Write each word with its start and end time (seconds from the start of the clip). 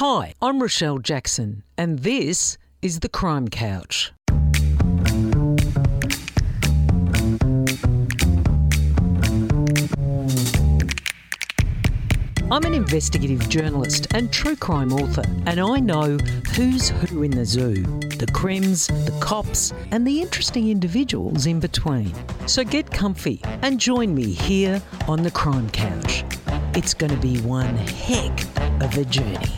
Hi, 0.00 0.34
I'm 0.40 0.62
Rochelle 0.62 0.98
Jackson, 0.98 1.64
and 1.76 1.98
this 1.98 2.56
is 2.80 3.00
The 3.00 3.08
Crime 3.08 3.48
Couch. 3.48 4.12
I'm 12.48 12.62
an 12.64 12.74
investigative 12.74 13.48
journalist 13.48 14.06
and 14.14 14.32
true 14.32 14.54
crime 14.54 14.92
author, 14.92 15.24
and 15.46 15.58
I 15.58 15.80
know 15.80 16.16
who's 16.54 16.90
who 16.90 17.24
in 17.24 17.32
the 17.32 17.44
zoo 17.44 17.82
the 18.18 18.30
crims, 18.32 18.86
the 18.86 19.18
cops, 19.20 19.72
and 19.90 20.06
the 20.06 20.22
interesting 20.22 20.68
individuals 20.68 21.46
in 21.46 21.58
between. 21.58 22.14
So 22.46 22.62
get 22.62 22.88
comfy 22.92 23.40
and 23.62 23.80
join 23.80 24.14
me 24.14 24.30
here 24.30 24.80
on 25.08 25.24
the 25.24 25.32
Crime 25.32 25.68
Couch. 25.70 26.22
It's 26.76 26.94
going 26.94 27.12
to 27.12 27.20
be 27.20 27.40
one 27.40 27.74
heck 27.74 28.40
of 28.80 28.96
a 28.96 29.04
journey. 29.04 29.57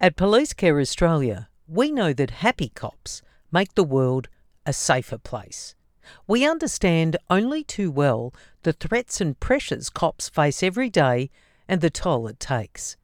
At 0.00 0.14
Police 0.14 0.52
Care 0.52 0.78
Australia, 0.78 1.48
we 1.66 1.90
know 1.90 2.12
that 2.12 2.30
happy 2.30 2.68
cops 2.68 3.20
make 3.50 3.74
the 3.74 3.82
world 3.82 4.28
a 4.64 4.72
safer 4.72 5.18
place. 5.18 5.74
We 6.28 6.46
understand 6.46 7.16
only 7.28 7.64
too 7.64 7.90
well 7.90 8.32
the 8.62 8.72
threats 8.72 9.20
and 9.20 9.40
pressures 9.40 9.90
cops 9.90 10.28
face 10.28 10.62
every 10.62 10.88
day 10.88 11.30
and 11.66 11.80
the 11.80 11.90
toll 11.90 12.28
it 12.28 12.38
takes. 12.38 12.96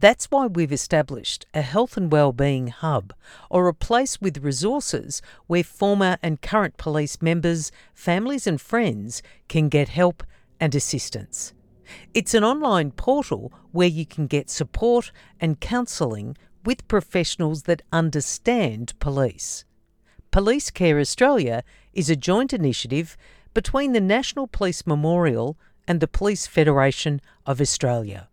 That's 0.00 0.26
why 0.26 0.48
we've 0.48 0.72
established 0.72 1.46
a 1.54 1.62
health 1.62 1.96
and 1.96 2.10
wellbeing 2.10 2.68
hub, 2.68 3.14
or 3.48 3.68
a 3.68 3.72
place 3.72 4.20
with 4.20 4.42
resources 4.42 5.22
where 5.46 5.62
former 5.62 6.18
and 6.24 6.42
current 6.42 6.76
police 6.76 7.22
members, 7.22 7.70
families, 7.94 8.48
and 8.48 8.60
friends 8.60 9.22
can 9.46 9.68
get 9.68 9.90
help 9.90 10.24
and 10.58 10.74
assistance. 10.74 11.52
It's 12.14 12.34
an 12.34 12.44
online 12.44 12.90
portal 12.90 13.52
where 13.72 13.88
you 13.88 14.06
can 14.06 14.26
get 14.26 14.50
support 14.50 15.12
and 15.40 15.60
counselling 15.60 16.36
with 16.64 16.88
professionals 16.88 17.62
that 17.62 17.82
understand 17.92 18.94
police. 18.98 19.64
Police 20.30 20.70
Care 20.70 20.98
Australia 20.98 21.62
is 21.92 22.10
a 22.10 22.16
joint 22.16 22.52
initiative 22.52 23.16
between 23.54 23.92
the 23.92 24.00
National 24.00 24.46
Police 24.46 24.86
Memorial 24.86 25.56
and 25.88 26.00
the 26.00 26.08
Police 26.08 26.46
Federation 26.46 27.20
of 27.46 27.60
Australia. 27.60 28.28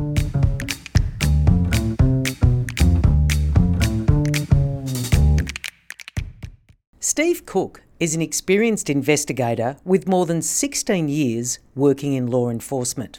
Steve 7.04 7.44
Cook 7.46 7.82
is 7.98 8.14
an 8.14 8.22
experienced 8.22 8.88
investigator 8.88 9.76
with 9.84 10.06
more 10.06 10.24
than 10.24 10.40
16 10.40 11.08
years 11.08 11.58
working 11.74 12.12
in 12.12 12.28
law 12.28 12.48
enforcement. 12.48 13.18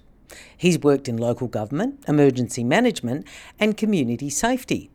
He's 0.55 0.79
worked 0.79 1.09
in 1.09 1.17
local 1.17 1.49
government, 1.49 2.01
emergency 2.07 2.63
management, 2.63 3.27
and 3.59 3.75
community 3.75 4.29
safety. 4.29 4.89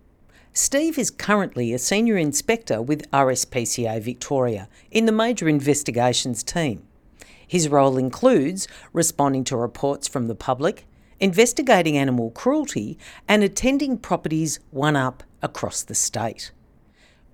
Steve 0.55 0.97
is 0.97 1.11
currently 1.11 1.75
a 1.75 1.79
senior 1.79 2.17
inspector 2.17 2.81
with 2.81 3.11
RSPCA 3.11 4.01
Victoria 4.01 4.71
in 4.91 5.05
the 5.05 5.13
Major 5.13 5.51
Investigations 5.51 6.43
team. 6.43 6.83
His 7.47 7.69
role 7.69 7.99
includes 7.99 8.67
responding 8.95 9.45
to 9.45 9.57
reports 9.59 10.09
from 10.09 10.29
the 10.29 10.35
public, 10.35 10.87
investigating 11.21 11.99
animal 11.99 12.31
cruelty, 12.31 12.99
and 13.29 13.45
attending 13.45 13.99
properties 13.99 14.61
one 14.71 14.97
up 14.97 15.25
across 15.43 15.83
the 15.83 15.95
state. 15.95 16.53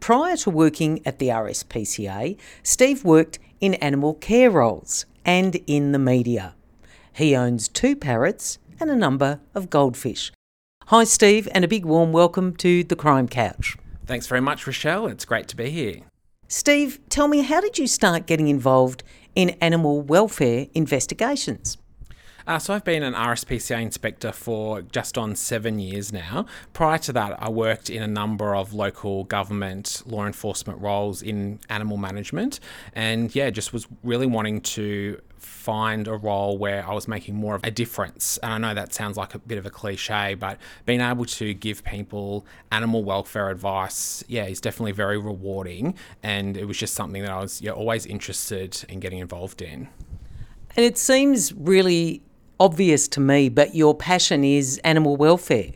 Prior 0.04 0.36
to 0.36 0.50
working 0.50 1.00
at 1.06 1.18
the 1.18 1.28
RSPCA, 1.28 2.36
Steve 2.62 3.04
worked 3.04 3.38
in 3.58 3.72
animal 3.76 4.12
care 4.12 4.50
roles 4.50 5.06
and 5.24 5.56
in 5.66 5.92
the 5.92 5.98
media. 5.98 6.54
He 7.14 7.34
owns 7.34 7.68
two 7.68 7.96
parrots 7.96 8.58
and 8.78 8.90
a 8.90 8.96
number 8.96 9.40
of 9.54 9.70
goldfish. 9.70 10.30
Hi, 10.88 11.04
Steve, 11.04 11.48
and 11.52 11.64
a 11.64 11.68
big 11.68 11.86
warm 11.86 12.12
welcome 12.12 12.54
to 12.56 12.84
the 12.84 12.94
Crime 12.94 13.28
Couch. 13.28 13.78
Thanks 14.04 14.26
very 14.26 14.42
much, 14.42 14.66
Rochelle. 14.66 15.06
It's 15.06 15.24
great 15.24 15.48
to 15.48 15.56
be 15.56 15.70
here. 15.70 16.02
Steve, 16.48 17.00
tell 17.08 17.26
me, 17.26 17.40
how 17.40 17.62
did 17.62 17.78
you 17.78 17.86
start 17.86 18.26
getting 18.26 18.48
involved 18.48 19.02
in 19.34 19.56
animal 19.62 20.02
welfare 20.02 20.66
investigations? 20.74 21.78
Uh, 22.46 22.58
so 22.58 22.74
I've 22.74 22.84
been 22.84 23.02
an 23.02 23.14
RSPCA 23.14 23.80
inspector 23.80 24.30
for 24.30 24.82
just 24.82 25.16
on 25.16 25.34
seven 25.34 25.78
years 25.78 26.12
now. 26.12 26.44
Prior 26.74 26.98
to 26.98 27.12
that, 27.14 27.42
I 27.42 27.48
worked 27.48 27.88
in 27.88 28.02
a 28.02 28.06
number 28.06 28.54
of 28.54 28.74
local 28.74 29.24
government 29.24 30.02
law 30.04 30.26
enforcement 30.26 30.78
roles 30.80 31.22
in 31.22 31.58
animal 31.70 31.96
management, 31.96 32.60
and 32.94 33.34
yeah, 33.34 33.48
just 33.48 33.72
was 33.72 33.86
really 34.02 34.26
wanting 34.26 34.60
to 34.60 35.20
find 35.38 36.06
a 36.06 36.14
role 36.14 36.58
where 36.58 36.86
I 36.86 36.92
was 36.92 37.08
making 37.08 37.34
more 37.34 37.54
of 37.54 37.64
a 37.64 37.70
difference. 37.70 38.38
And 38.42 38.52
I 38.52 38.58
know 38.58 38.74
that 38.74 38.92
sounds 38.92 39.16
like 39.16 39.34
a 39.34 39.38
bit 39.38 39.56
of 39.56 39.64
a 39.64 39.70
cliche, 39.70 40.34
but 40.34 40.58
being 40.84 41.00
able 41.00 41.24
to 41.24 41.54
give 41.54 41.82
people 41.84 42.44
animal 42.70 43.04
welfare 43.04 43.48
advice, 43.48 44.22
yeah, 44.28 44.44
is 44.44 44.60
definitely 44.60 44.92
very 44.92 45.16
rewarding. 45.16 45.94
And 46.22 46.56
it 46.56 46.66
was 46.66 46.76
just 46.76 46.92
something 46.92 47.22
that 47.22 47.30
I 47.30 47.40
was 47.40 47.62
yeah, 47.62 47.70
always 47.70 48.04
interested 48.04 48.84
in 48.90 49.00
getting 49.00 49.20
involved 49.20 49.62
in. 49.62 49.88
And 50.76 50.84
it 50.84 50.98
seems 50.98 51.52
really 51.54 52.22
obvious 52.58 53.08
to 53.08 53.20
me, 53.20 53.48
but 53.48 53.74
your 53.74 53.94
passion 53.94 54.44
is 54.44 54.78
animal 54.84 55.16
welfare. 55.16 55.72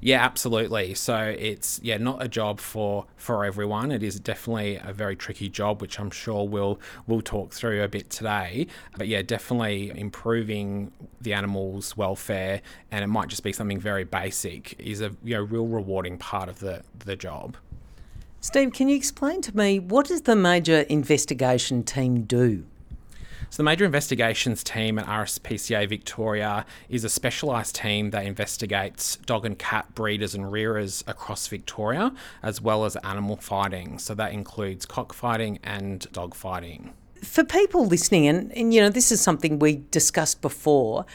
Yeah, 0.00 0.24
absolutely. 0.24 0.94
So 0.94 1.16
it's 1.16 1.80
yeah 1.82 1.96
not 1.96 2.22
a 2.22 2.28
job 2.28 2.60
for 2.60 3.06
for 3.16 3.44
everyone. 3.44 3.90
It 3.90 4.02
is 4.02 4.20
definitely 4.20 4.76
a 4.76 4.92
very 4.92 5.16
tricky 5.16 5.48
job, 5.48 5.80
which 5.80 5.98
I'm 5.98 6.10
sure 6.10 6.46
we'll 6.46 6.80
we'll 7.06 7.20
talk 7.20 7.52
through 7.52 7.82
a 7.82 7.88
bit 7.88 8.10
today. 8.10 8.68
But 8.96 9.08
yeah, 9.08 9.22
definitely 9.22 9.92
improving 9.94 10.92
the 11.20 11.32
animals' 11.32 11.96
welfare, 11.96 12.62
and 12.90 13.02
it 13.02 13.08
might 13.08 13.28
just 13.28 13.42
be 13.42 13.52
something 13.52 13.80
very 13.80 14.04
basic, 14.04 14.78
is 14.78 15.00
a 15.00 15.10
you 15.24 15.34
know 15.34 15.42
real 15.42 15.66
rewarding 15.66 16.18
part 16.18 16.48
of 16.48 16.60
the 16.60 16.82
the 17.04 17.16
job. 17.16 17.56
Steve, 18.40 18.72
can 18.72 18.88
you 18.88 18.94
explain 18.94 19.40
to 19.42 19.56
me 19.56 19.80
what 19.80 20.06
does 20.06 20.22
the 20.22 20.36
major 20.36 20.82
investigation 20.82 21.82
team 21.82 22.22
do? 22.22 22.64
So, 23.50 23.58
the 23.58 23.64
Major 23.64 23.86
Investigations 23.86 24.62
Team 24.62 24.98
at 24.98 25.06
RSPCA 25.06 25.88
Victoria 25.88 26.66
is 26.90 27.02
a 27.02 27.08
specialised 27.08 27.74
team 27.74 28.10
that 28.10 28.26
investigates 28.26 29.16
dog 29.16 29.46
and 29.46 29.58
cat 29.58 29.94
breeders 29.94 30.34
and 30.34 30.52
rearers 30.52 31.02
across 31.06 31.46
Victoria, 31.48 32.12
as 32.42 32.60
well 32.60 32.84
as 32.84 32.96
animal 32.96 33.36
fighting. 33.36 33.98
So, 33.98 34.14
that 34.14 34.32
includes 34.32 34.84
cockfighting 34.84 35.60
and 35.64 36.06
dog 36.12 36.34
fighting. 36.34 36.92
For 37.24 37.42
people 37.42 37.86
listening, 37.86 38.26
and, 38.28 38.52
and 38.52 38.74
you 38.74 38.80
know, 38.82 38.90
this 38.90 39.10
is 39.10 39.20
something 39.20 39.58
we 39.58 39.82
discussed 39.90 40.42
before 40.42 41.06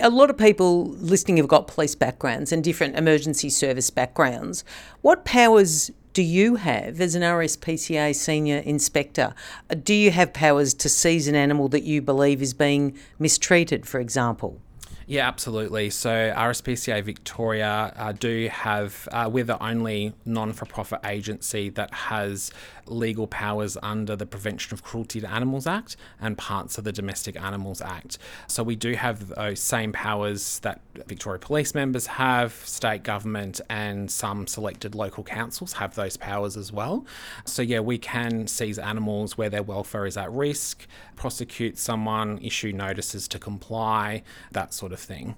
a 0.00 0.08
lot 0.08 0.30
of 0.30 0.38
people 0.38 0.86
listening 0.92 1.36
have 1.36 1.48
got 1.48 1.68
police 1.68 1.94
backgrounds 1.94 2.52
and 2.52 2.64
different 2.64 2.96
emergency 2.96 3.50
service 3.50 3.90
backgrounds. 3.90 4.64
What 5.02 5.24
powers 5.24 5.90
do 6.14 6.22
you 6.22 6.54
have 6.54 7.00
as 7.00 7.16
an 7.16 7.22
RSPCA 7.22 8.14
senior 8.14 8.58
inspector? 8.58 9.34
Uh, 9.68 9.74
do 9.74 9.92
you 9.92 10.12
have 10.12 10.32
powers 10.32 10.72
to 10.74 10.88
seize 10.88 11.26
an 11.26 11.34
animal 11.34 11.68
that 11.68 11.82
you 11.82 12.00
believe 12.00 12.40
is 12.40 12.54
being 12.54 12.96
mistreated, 13.18 13.84
for 13.84 13.98
example? 13.98 14.60
Yeah, 15.06 15.26
absolutely. 15.28 15.90
So 15.90 16.10
RSPCA 16.10 17.02
Victoria 17.02 17.92
uh, 17.96 18.12
do 18.12 18.48
have, 18.48 19.08
uh, 19.12 19.28
we're 19.30 19.44
the 19.44 19.62
only 19.62 20.14
non-for-profit 20.24 21.00
agency 21.04 21.68
that 21.70 21.92
has 21.92 22.52
legal 22.86 23.26
powers 23.26 23.76
under 23.82 24.16
the 24.16 24.26
Prevention 24.26 24.74
of 24.74 24.82
Cruelty 24.82 25.20
to 25.20 25.30
Animals 25.30 25.66
Act 25.66 25.96
and 26.20 26.36
parts 26.36 26.78
of 26.78 26.84
the 26.84 26.92
Domestic 26.92 27.40
Animals 27.40 27.80
Act. 27.80 28.18
So 28.46 28.62
we 28.62 28.76
do 28.76 28.94
have 28.94 29.28
those 29.28 29.60
same 29.60 29.92
powers 29.92 30.58
that 30.60 30.80
Victoria 31.06 31.38
Police 31.38 31.74
members 31.74 32.06
have, 32.06 32.52
state 32.52 33.02
government, 33.02 33.60
and 33.68 34.10
some 34.10 34.46
selected 34.46 34.94
local 34.94 35.24
councils 35.24 35.74
have 35.74 35.94
those 35.94 36.16
powers 36.16 36.56
as 36.56 36.72
well. 36.72 37.04
So 37.44 37.62
yeah, 37.62 37.80
we 37.80 37.98
can 37.98 38.46
seize 38.46 38.78
animals 38.78 39.38
where 39.38 39.50
their 39.50 39.62
welfare 39.62 40.06
is 40.06 40.16
at 40.16 40.30
risk, 40.32 40.86
prosecute 41.16 41.78
someone, 41.78 42.38
issue 42.38 42.72
notices 42.72 43.28
to 43.28 43.38
comply, 43.38 44.22
that 44.52 44.74
sort 44.74 44.92
of 44.92 45.00
thing. 45.00 45.36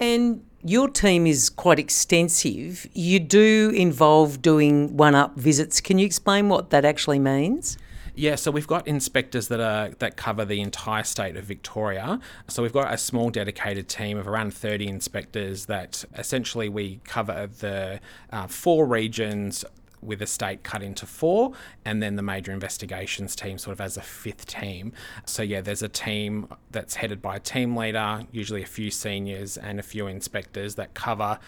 And 0.00 0.42
your 0.62 0.88
team 0.88 1.26
is 1.26 1.50
quite 1.50 1.78
extensive. 1.78 2.88
You 2.94 3.20
do 3.20 3.70
involve 3.74 4.42
doing 4.42 4.96
one 4.96 5.14
up 5.14 5.36
visits. 5.36 5.80
Can 5.80 5.98
you 5.98 6.06
explain 6.06 6.48
what 6.48 6.70
that 6.70 6.84
actually 6.84 7.18
means? 7.18 7.78
Yeah, 8.14 8.34
so 8.34 8.50
we've 8.50 8.66
got 8.66 8.86
inspectors 8.86 9.48
that 9.48 9.60
are 9.60 9.90
that 9.98 10.16
cover 10.16 10.44
the 10.44 10.60
entire 10.60 11.04
state 11.04 11.36
of 11.36 11.44
Victoria. 11.44 12.20
So 12.48 12.62
we've 12.62 12.72
got 12.72 12.92
a 12.92 12.98
small 12.98 13.30
dedicated 13.30 13.88
team 13.88 14.18
of 14.18 14.26
around 14.26 14.52
30 14.52 14.88
inspectors 14.88 15.66
that 15.66 16.04
essentially 16.16 16.68
we 16.68 17.00
cover 17.04 17.46
the 17.46 18.00
uh, 18.30 18.46
four 18.46 18.86
regions 18.86 19.64
with 20.02 20.22
a 20.22 20.26
state 20.26 20.62
cut 20.62 20.82
into 20.82 21.06
four, 21.06 21.52
and 21.84 22.02
then 22.02 22.16
the 22.16 22.22
major 22.22 22.52
investigations 22.52 23.36
team 23.36 23.58
sort 23.58 23.72
of 23.72 23.80
as 23.80 23.96
a 23.96 24.02
fifth 24.02 24.46
team. 24.46 24.92
So, 25.26 25.42
yeah, 25.42 25.60
there's 25.60 25.82
a 25.82 25.88
team 25.88 26.48
that's 26.70 26.96
headed 26.96 27.20
by 27.20 27.36
a 27.36 27.40
team 27.40 27.76
leader, 27.76 28.24
usually 28.32 28.62
a 28.62 28.66
few 28.66 28.90
seniors 28.90 29.56
and 29.56 29.78
a 29.78 29.82
few 29.82 30.06
inspectors 30.06 30.76
that 30.76 30.94
cover 30.94 31.38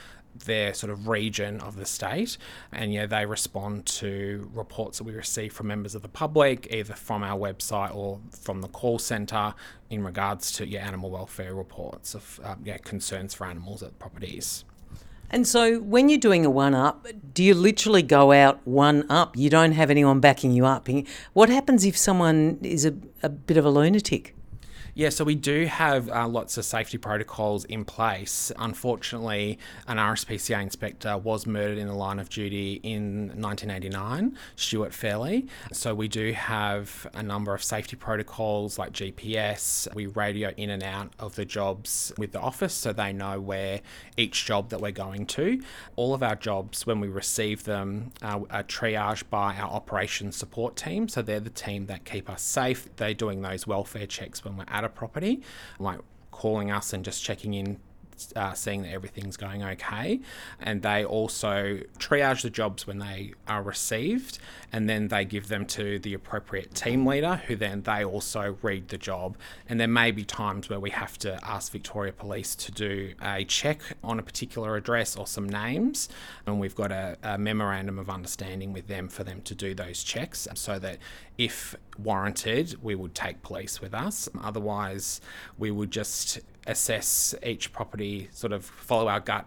their 0.44 0.74
sort 0.74 0.90
of 0.90 1.08
region 1.08 1.60
of 1.60 1.76
the 1.76 1.86
state. 1.86 2.38
And 2.72 2.92
yeah, 2.92 3.06
they 3.06 3.26
respond 3.26 3.86
to 3.86 4.50
reports 4.54 4.98
that 4.98 5.04
we 5.04 5.12
receive 5.12 5.52
from 5.52 5.66
members 5.66 5.94
of 5.94 6.02
the 6.02 6.08
public, 6.08 6.68
either 6.70 6.94
from 6.94 7.22
our 7.22 7.38
website 7.38 7.94
or 7.94 8.20
from 8.30 8.60
the 8.60 8.68
call 8.68 8.98
centre 8.98 9.54
in 9.90 10.04
regards 10.04 10.52
to 10.52 10.66
yeah, 10.66 10.86
animal 10.86 11.10
welfare 11.10 11.54
reports 11.54 12.14
of 12.14 12.40
um, 12.44 12.62
yeah, 12.64 12.78
concerns 12.78 13.34
for 13.34 13.46
animals 13.46 13.82
at 13.82 13.98
properties. 13.98 14.64
And 15.32 15.48
so 15.48 15.80
when 15.80 16.10
you're 16.10 16.18
doing 16.18 16.44
a 16.44 16.50
one 16.50 16.74
up, 16.74 17.06
do 17.32 17.42
you 17.42 17.54
literally 17.54 18.02
go 18.02 18.32
out 18.32 18.60
one 18.66 19.10
up? 19.10 19.34
You 19.34 19.48
don't 19.48 19.72
have 19.72 19.90
anyone 19.90 20.20
backing 20.20 20.52
you 20.52 20.66
up. 20.66 20.88
What 21.32 21.48
happens 21.48 21.86
if 21.86 21.96
someone 21.96 22.58
is 22.62 22.84
a, 22.84 22.94
a 23.22 23.30
bit 23.30 23.56
of 23.56 23.64
a 23.64 23.70
lunatic? 23.70 24.36
Yeah, 24.94 25.08
so 25.08 25.24
we 25.24 25.36
do 25.36 25.64
have 25.64 26.10
uh, 26.10 26.28
lots 26.28 26.58
of 26.58 26.66
safety 26.66 26.98
protocols 26.98 27.64
in 27.64 27.82
place. 27.86 28.52
Unfortunately, 28.58 29.58
an 29.86 29.96
RSPCA 29.96 30.60
inspector 30.60 31.16
was 31.16 31.46
murdered 31.46 31.78
in 31.78 31.86
the 31.86 31.94
line 31.94 32.18
of 32.18 32.28
duty 32.28 32.74
in 32.82 33.28
1989, 33.28 34.36
Stuart 34.54 34.92
Fairley. 34.92 35.46
So 35.72 35.94
we 35.94 36.08
do 36.08 36.32
have 36.32 37.06
a 37.14 37.22
number 37.22 37.54
of 37.54 37.64
safety 37.64 37.96
protocols 37.96 38.78
like 38.78 38.92
GPS. 38.92 39.88
We 39.94 40.08
radio 40.08 40.50
in 40.58 40.68
and 40.68 40.82
out 40.82 41.14
of 41.18 41.36
the 41.36 41.46
jobs 41.46 42.12
with 42.18 42.32
the 42.32 42.40
office 42.40 42.74
so 42.74 42.92
they 42.92 43.14
know 43.14 43.40
where 43.40 43.80
each 44.18 44.44
job 44.44 44.68
that 44.68 44.82
we're 44.82 44.90
going 44.90 45.24
to. 45.24 45.62
All 45.96 46.12
of 46.12 46.22
our 46.22 46.36
jobs, 46.36 46.86
when 46.86 47.00
we 47.00 47.08
receive 47.08 47.64
them, 47.64 48.12
uh, 48.20 48.40
are 48.50 48.64
triaged 48.64 49.30
by 49.30 49.56
our 49.56 49.70
operations 49.70 50.36
support 50.36 50.76
team. 50.76 51.08
So 51.08 51.22
they're 51.22 51.40
the 51.40 51.48
team 51.48 51.86
that 51.86 52.04
keep 52.04 52.28
us 52.28 52.42
safe. 52.42 52.94
They're 52.96 53.14
doing 53.14 53.40
those 53.40 53.66
welfare 53.66 54.06
checks 54.06 54.44
when 54.44 54.58
we're 54.58 54.66
at 54.68 54.81
a 54.84 54.88
property, 54.88 55.42
like 55.78 56.00
calling 56.30 56.70
us 56.70 56.92
and 56.92 57.04
just 57.04 57.22
checking 57.22 57.54
in 57.54 57.78
uh, 58.36 58.52
seeing 58.52 58.82
that 58.82 58.92
everything's 58.92 59.36
going 59.36 59.62
okay. 59.62 60.20
And 60.60 60.82
they 60.82 61.04
also 61.04 61.80
triage 61.98 62.42
the 62.42 62.50
jobs 62.50 62.86
when 62.86 62.98
they 62.98 63.32
are 63.46 63.62
received, 63.62 64.38
and 64.72 64.88
then 64.88 65.08
they 65.08 65.24
give 65.24 65.48
them 65.48 65.66
to 65.66 65.98
the 65.98 66.14
appropriate 66.14 66.74
team 66.74 67.06
leader, 67.06 67.36
who 67.46 67.56
then 67.56 67.82
they 67.82 68.04
also 68.04 68.56
read 68.62 68.88
the 68.88 68.98
job. 68.98 69.36
And 69.68 69.78
there 69.78 69.88
may 69.88 70.10
be 70.10 70.24
times 70.24 70.68
where 70.68 70.80
we 70.80 70.90
have 70.90 71.18
to 71.18 71.38
ask 71.44 71.72
Victoria 71.72 72.12
Police 72.12 72.54
to 72.56 72.72
do 72.72 73.14
a 73.22 73.44
check 73.44 73.80
on 74.02 74.18
a 74.18 74.22
particular 74.22 74.76
address 74.76 75.16
or 75.16 75.26
some 75.26 75.48
names, 75.48 76.08
and 76.46 76.60
we've 76.60 76.76
got 76.76 76.92
a, 76.92 77.16
a 77.22 77.38
memorandum 77.38 77.98
of 77.98 78.08
understanding 78.08 78.72
with 78.72 78.88
them 78.88 79.08
for 79.08 79.24
them 79.24 79.42
to 79.42 79.54
do 79.54 79.74
those 79.74 80.02
checks, 80.02 80.48
so 80.54 80.78
that 80.78 80.98
if 81.38 81.74
warranted, 81.98 82.76
we 82.82 82.94
would 82.94 83.14
take 83.14 83.42
police 83.42 83.80
with 83.80 83.94
us. 83.94 84.28
Otherwise, 84.42 85.20
we 85.58 85.70
would 85.70 85.90
just 85.90 86.40
assess 86.66 87.34
each 87.44 87.72
property, 87.72 88.28
sort 88.32 88.52
of 88.52 88.64
follow 88.64 89.08
our 89.08 89.20
gut 89.20 89.46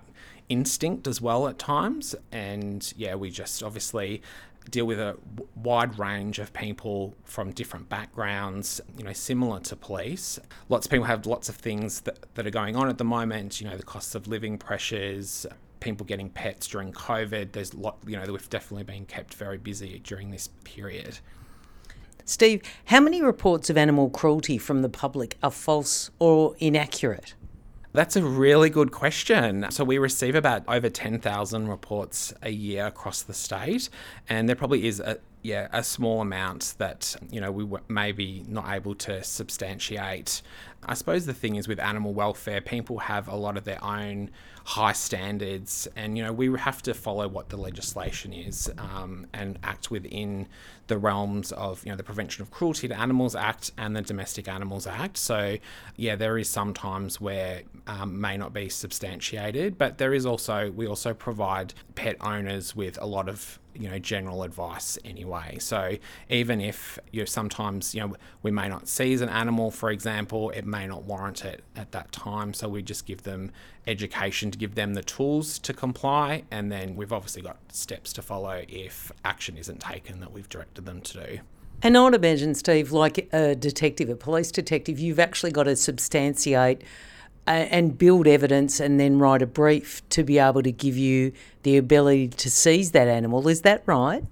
instinct 0.50 1.08
as 1.08 1.22
well 1.22 1.48
at 1.48 1.58
times. 1.58 2.16
And 2.32 2.94
yeah, 2.96 3.16
we 3.16 3.30
just 3.30 3.64
obviously 3.64 4.22
deal 4.72 4.86
with 4.86 5.00
a 5.00 5.16
wide 5.56 5.98
range 6.00 6.40
of 6.40 6.52
people 6.54 7.14
from 7.24 7.52
different 7.52 7.88
backgrounds, 7.88 8.82
you 8.98 9.04
know, 9.04 9.14
similar 9.14 9.60
to 9.60 9.76
police. 9.76 10.40
Lots 10.70 10.88
of 10.88 10.92
people 10.92 11.06
have 11.06 11.26
lots 11.26 11.50
of 11.50 11.56
things 11.56 12.02
that, 12.02 12.26
that 12.36 12.48
are 12.48 12.52
going 12.52 12.76
on 12.76 12.90
at 12.90 12.98
the 12.98 13.04
moment, 13.04 13.62
you 13.62 13.70
know, 13.70 13.78
the 13.78 13.84
cost 13.84 14.16
of 14.16 14.28
living 14.28 14.58
pressures, 14.58 15.46
people 15.80 16.06
getting 16.06 16.30
pets 16.30 16.68
during 16.68 16.92
COVID. 16.92 17.52
There's 17.52 17.74
lot, 17.74 17.98
you 18.08 18.18
know, 18.18 18.32
we've 18.32 18.50
definitely 18.50 18.84
been 18.84 19.06
kept 19.06 19.36
very 19.36 19.58
busy 19.58 20.00
during 20.04 20.32
this 20.32 20.50
period. 20.64 21.20
Steve, 22.28 22.64
how 22.86 23.00
many 23.00 23.22
reports 23.22 23.70
of 23.70 23.78
animal 23.78 24.10
cruelty 24.10 24.58
from 24.58 24.82
the 24.82 24.90
public 24.90 25.38
are 25.44 25.52
false 25.52 26.10
or 26.18 26.56
inaccurate? 26.58 27.36
That's 27.94 28.16
a 28.16 28.24
really 28.24 28.72
good 28.72 28.92
question. 28.92 29.68
So, 29.70 29.84
we 29.84 30.00
receive 30.00 30.34
about 30.34 30.64
over 30.68 30.90
10,000 30.90 31.68
reports 31.68 32.34
a 32.42 32.50
year 32.50 32.88
across 32.88 33.22
the 33.22 33.34
state, 33.36 33.90
and 34.28 34.50
there 34.50 34.56
probably 34.56 34.88
is 34.88 35.00
a 35.00 35.20
yeah, 35.46 35.68
a 35.72 35.84
small 35.84 36.22
amount 36.22 36.74
that 36.80 37.16
you 37.30 37.40
know 37.40 37.52
we 37.52 37.68
may 37.88 38.12
be 38.12 38.44
not 38.48 38.68
able 38.68 38.96
to 38.96 39.24
substantiate. 39.24 40.42
I 40.88 40.96
suppose 40.96 41.28
the 41.28 41.36
thing 41.36 41.56
is 41.56 41.68
with 41.68 41.80
animal 41.80 42.16
welfare, 42.16 42.62
people 42.62 42.98
have 43.00 43.28
a 43.28 43.36
lot 43.36 43.56
of 43.56 43.64
their 43.64 43.84
own 43.84 44.32
high 44.64 44.94
standards, 44.94 45.88
and 45.96 46.18
you 46.18 46.24
know 46.24 46.34
we 46.34 46.58
have 46.58 46.82
to 46.84 46.96
follow 46.96 47.28
what 47.28 47.50
the 47.50 47.58
legislation 47.58 48.34
is 48.34 48.72
um, 48.80 49.28
and 49.34 49.60
act 49.64 49.92
within 49.92 50.48
the 50.88 50.98
realms 50.98 51.52
of 51.52 51.86
you 51.86 51.92
know 51.92 51.96
the 51.96 52.04
Prevention 52.04 52.42
of 52.42 52.50
Cruelty 52.50 52.88
to 52.88 53.00
Animals 53.00 53.36
Act 53.36 53.72
and 53.78 53.96
the 53.96 54.02
Domestic 54.02 54.48
Animals 54.48 54.88
Act. 54.88 55.16
So 55.16 55.58
yeah, 55.96 56.16
there 56.16 56.40
is 56.40 56.50
sometimes 56.50 57.22
where 57.22 57.62
um, 57.86 58.20
may 58.20 58.36
not 58.36 58.52
be 58.52 58.68
substantiated, 58.68 59.78
but 59.78 60.00
there 60.00 60.16
is 60.16 60.26
also 60.26 60.72
we 60.72 60.88
also 60.88 61.14
provide 61.14 61.76
pet 61.94 62.18
owners 62.20 62.76
with 62.76 63.00
a 63.00 63.06
lot 63.06 63.30
of 63.30 63.60
you 63.76 63.90
know 63.90 64.00
general 64.00 64.44
advice 64.44 64.98
anyway. 65.06 65.58
So 65.60 65.98
even 66.30 66.62
if 66.62 67.00
you 67.12 67.22
know, 67.22 67.26
sometimes 67.26 67.94
you 67.94 68.02
know 68.02 68.16
we 68.44 68.52
may 68.52 68.68
not 68.68 68.88
seize 68.88 69.22
an 69.22 69.30
animal 69.30 69.72
for 69.72 69.92
example 69.92 70.50
it 70.52 70.66
may 70.66 70.88
not 70.88 71.04
warrant 71.04 71.46
it 71.46 71.64
at 71.76 71.92
that 71.92 72.12
time. 72.12 72.54
So 72.54 72.68
we 72.68 72.82
just 72.82 73.06
give 73.06 73.24
them 73.24 73.52
education 73.88 74.52
to 74.52 74.58
give 74.58 74.76
them 74.76 74.94
the 74.94 75.04
tools 75.04 75.60
to 75.60 75.74
comply. 75.74 76.44
And 76.52 76.72
then 76.72 76.96
we've 76.96 77.14
obviously 77.14 77.42
got 77.42 77.58
steps 77.72 78.14
to 78.14 78.22
follow 78.22 78.64
if 78.68 79.12
action 79.24 79.58
isn't 79.58 79.80
taken 79.80 80.20
that 80.22 80.32
we've 80.32 80.50
directed 80.50 80.86
them 80.86 81.02
to 81.02 81.26
do. 81.26 81.40
And 81.82 81.98
I 81.98 82.04
would 82.04 82.16
imagine, 82.16 82.56
Steve, 82.56 82.92
like 82.92 83.32
a 83.34 83.54
detective, 83.54 84.10
a 84.10 84.16
police 84.16 84.52
detective, 84.52 84.98
you've 84.98 85.20
actually 85.20 85.52
got 85.52 85.64
to 85.64 85.76
substantiate 85.76 86.84
and 87.48 87.98
build 87.98 88.28
evidence 88.28 88.80
and 88.80 89.00
then 89.00 89.20
write 89.20 89.42
a 89.42 89.48
brief 89.48 90.08
to 90.10 90.24
be 90.24 90.40
able 90.40 90.64
to 90.64 90.72
give 90.72 90.98
you 90.98 91.32
the 91.64 91.78
ability 91.78 92.30
to 92.30 92.50
seize 92.50 92.92
that 92.92 93.08
animal. 93.08 93.48
Is 93.48 93.62
that 93.62 93.84
right? 93.86 94.24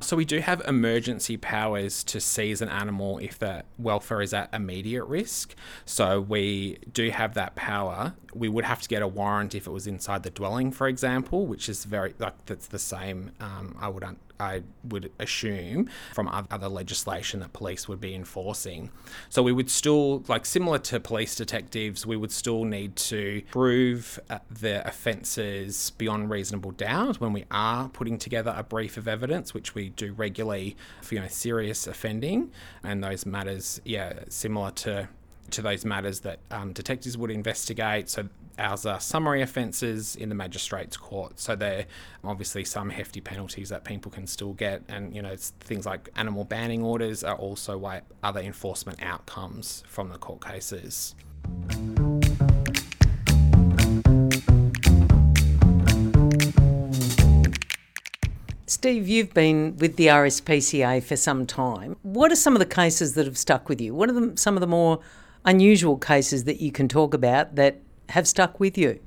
So 0.00 0.14
we 0.14 0.26
do 0.26 0.40
have 0.40 0.60
emergency 0.66 1.38
powers 1.38 2.04
to 2.04 2.20
seize 2.20 2.60
an 2.60 2.68
animal 2.68 3.18
if 3.18 3.38
the 3.38 3.64
welfare 3.78 4.20
is 4.20 4.34
at 4.34 4.52
immediate 4.52 5.04
risk. 5.04 5.54
So 5.86 6.20
we 6.20 6.78
do 6.92 7.10
have 7.10 7.32
that 7.34 7.54
power. 7.54 8.14
We 8.34 8.48
would 8.50 8.66
have 8.66 8.82
to 8.82 8.88
get 8.88 9.00
a 9.00 9.08
warrant 9.08 9.54
if 9.54 9.66
it 9.66 9.70
was 9.70 9.86
inside 9.86 10.22
the 10.22 10.30
dwelling, 10.30 10.70
for 10.70 10.86
example, 10.86 11.46
which 11.46 11.68
is 11.68 11.84
very 11.84 12.14
like 12.18 12.44
that's 12.44 12.66
the 12.66 12.78
same. 12.78 13.32
Um, 13.40 13.74
I 13.80 13.88
would 13.88 14.04
un- 14.04 14.18
I 14.38 14.62
would 14.84 15.10
assume 15.18 15.88
from 16.14 16.28
other 16.50 16.68
legislation 16.68 17.40
that 17.40 17.52
police 17.52 17.88
would 17.88 18.00
be 18.00 18.14
enforcing. 18.14 18.90
So 19.28 19.42
we 19.42 19.52
would 19.52 19.70
still, 19.70 20.22
like 20.28 20.46
similar 20.46 20.78
to 20.78 21.00
police 21.00 21.34
detectives, 21.36 22.06
we 22.06 22.16
would 22.16 22.32
still 22.32 22.64
need 22.64 22.96
to 22.96 23.42
prove 23.50 24.18
uh, 24.30 24.38
the 24.50 24.86
offences 24.86 25.90
beyond 25.90 26.30
reasonable 26.30 26.72
doubt 26.72 27.20
when 27.20 27.32
we 27.32 27.44
are 27.50 27.88
putting 27.88 28.18
together 28.18 28.54
a 28.56 28.62
brief 28.62 28.96
of 28.96 29.08
evidence, 29.08 29.54
which 29.54 29.74
we 29.74 29.90
do 29.90 30.12
regularly 30.12 30.76
for 31.02 31.14
you 31.14 31.20
know 31.20 31.28
serious 31.28 31.86
offending 31.86 32.50
and 32.82 33.02
those 33.02 33.26
matters. 33.26 33.80
Yeah, 33.84 34.20
similar 34.28 34.70
to 34.72 35.08
to 35.50 35.62
those 35.62 35.84
matters 35.84 36.20
that 36.20 36.38
um, 36.50 36.72
detectives 36.72 37.16
would 37.16 37.30
investigate. 37.30 38.08
So 38.08 38.28
ours 38.58 38.86
are 38.86 39.00
summary 39.00 39.42
offences 39.42 40.16
in 40.16 40.28
the 40.28 40.34
magistrates 40.34 40.96
court. 40.96 41.38
So 41.38 41.56
there 41.56 41.86
are 42.24 42.30
obviously 42.30 42.64
some 42.64 42.90
hefty 42.90 43.20
penalties 43.20 43.68
that 43.68 43.84
people 43.84 44.10
can 44.10 44.26
still 44.26 44.52
get, 44.52 44.82
and 44.88 45.14
you 45.14 45.22
know 45.22 45.36
things 45.36 45.86
like 45.86 46.08
animal 46.16 46.44
banning 46.44 46.82
orders 46.82 47.22
are 47.24 47.36
also 47.36 47.76
other 48.22 48.40
enforcement 48.40 49.02
outcomes 49.02 49.84
from 49.86 50.08
the 50.08 50.18
court 50.18 50.44
cases. 50.44 51.14
Steve, 58.68 59.08
you've 59.08 59.32
been 59.32 59.76
with 59.78 59.96
the 59.96 60.08
RSPCA 60.08 61.02
for 61.02 61.16
some 61.16 61.46
time. 61.46 61.96
What 62.02 62.32
are 62.32 62.36
some 62.36 62.54
of 62.54 62.58
the 62.58 62.66
cases 62.66 63.14
that 63.14 63.24
have 63.24 63.38
stuck 63.38 63.68
with 63.68 63.80
you? 63.80 63.94
What 63.94 64.10
are 64.10 64.12
the, 64.12 64.36
some 64.36 64.56
of 64.56 64.60
the 64.60 64.66
more 64.66 65.00
unusual 65.46 65.96
cases 65.96 66.44
that 66.44 66.60
you 66.60 66.72
can 66.72 66.88
talk 66.88 67.14
about 67.14 67.54
that 67.54 67.78
have 68.10 68.28
stuck 68.28 68.60
with 68.60 68.76
you? 68.76 69.00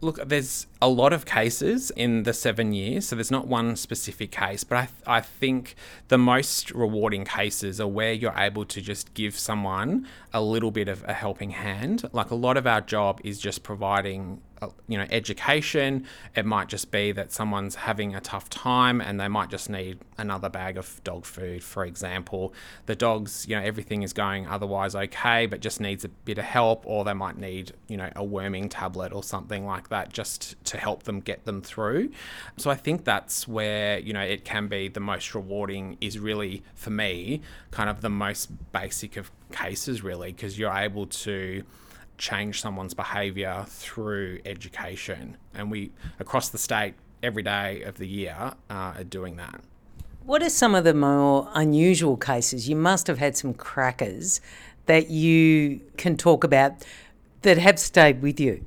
Look, 0.00 0.28
there's 0.28 0.68
a 0.80 0.88
lot 0.88 1.12
of 1.12 1.26
cases 1.26 1.90
in 1.90 2.22
the 2.22 2.32
seven 2.32 2.72
years, 2.72 3.08
so 3.08 3.16
there's 3.16 3.32
not 3.32 3.48
one 3.48 3.74
specific 3.74 4.30
case, 4.30 4.62
but 4.62 4.76
I, 4.78 4.82
th- 4.82 5.02
I 5.08 5.20
think 5.20 5.74
the 6.06 6.18
most 6.18 6.70
rewarding 6.70 7.24
cases 7.24 7.80
are 7.80 7.88
where 7.88 8.12
you're 8.12 8.36
able 8.36 8.64
to 8.66 8.80
just 8.80 9.12
give 9.14 9.36
someone 9.36 10.06
a 10.32 10.40
little 10.40 10.70
bit 10.70 10.86
of 10.86 11.02
a 11.08 11.14
helping 11.14 11.50
hand. 11.50 12.08
Like 12.12 12.30
a 12.30 12.36
lot 12.36 12.56
of 12.56 12.64
our 12.64 12.80
job 12.80 13.20
is 13.24 13.40
just 13.40 13.64
providing 13.64 14.40
you 14.86 14.98
know 14.98 15.06
education. 15.10 16.06
It 16.34 16.46
might 16.46 16.68
just 16.68 16.90
be 16.90 17.12
that 17.12 17.32
someone's 17.32 17.74
having 17.74 18.14
a 18.14 18.20
tough 18.20 18.48
time 18.50 19.00
and 19.00 19.20
they 19.20 19.28
might 19.28 19.50
just 19.50 19.70
need 19.70 19.98
another 20.16 20.48
bag 20.48 20.76
of 20.76 21.02
dog 21.04 21.24
food 21.24 21.62
for 21.62 21.84
example. 21.84 22.52
The 22.86 22.96
dogs 22.96 23.46
you 23.48 23.56
know 23.56 23.62
everything 23.62 24.02
is 24.02 24.12
going 24.12 24.46
otherwise 24.46 24.94
okay 24.94 25.46
but 25.46 25.60
just 25.60 25.80
needs 25.80 26.04
a 26.04 26.08
bit 26.08 26.38
of 26.38 26.44
help 26.44 26.82
or 26.86 27.04
they 27.04 27.12
might 27.12 27.38
need 27.38 27.72
you 27.88 27.96
know 27.96 28.10
a 28.16 28.24
worming 28.24 28.68
tablet 28.68 29.12
or 29.12 29.22
something 29.22 29.66
like 29.66 29.88
that 29.88 30.12
just 30.12 30.62
to 30.66 30.78
help 30.78 31.04
them 31.04 31.20
get 31.20 31.44
them 31.44 31.62
through. 31.62 32.10
So 32.56 32.70
i 32.70 32.74
think 32.74 33.04
that's 33.04 33.46
where 33.46 33.98
you 33.98 34.12
know 34.12 34.20
it 34.20 34.44
can 34.44 34.68
be 34.68 34.88
the 34.88 35.00
most 35.00 35.34
rewarding 35.34 35.96
is 36.00 36.18
really 36.18 36.62
for 36.74 36.90
me 36.90 37.40
kind 37.70 37.90
of 37.90 38.00
the 38.00 38.10
most 38.10 38.72
basic 38.72 39.16
of 39.16 39.30
cases 39.52 40.02
really 40.02 40.32
because 40.32 40.58
you're 40.58 40.72
able 40.72 41.06
to 41.06 41.64
change 42.18 42.60
someone's 42.60 42.94
behaviour 42.94 43.64
through 43.68 44.40
education. 44.44 45.36
And 45.54 45.70
we, 45.70 45.92
across 46.18 46.48
the 46.50 46.58
state, 46.58 46.94
every 47.22 47.42
day 47.42 47.82
of 47.82 47.96
the 47.96 48.06
year, 48.06 48.52
uh, 48.68 48.94
are 48.96 49.04
doing 49.04 49.36
that. 49.36 49.60
What 50.24 50.42
are 50.42 50.50
some 50.50 50.74
of 50.74 50.84
the 50.84 50.92
more 50.92 51.48
unusual 51.54 52.16
cases? 52.16 52.68
You 52.68 52.76
must 52.76 53.06
have 53.06 53.18
had 53.18 53.36
some 53.36 53.54
crackers 53.54 54.40
that 54.86 55.08
you 55.08 55.80
can 55.96 56.16
talk 56.16 56.44
about 56.44 56.84
that 57.42 57.56
have 57.56 57.78
stayed 57.78 58.20
with 58.20 58.38
you. 58.38 58.64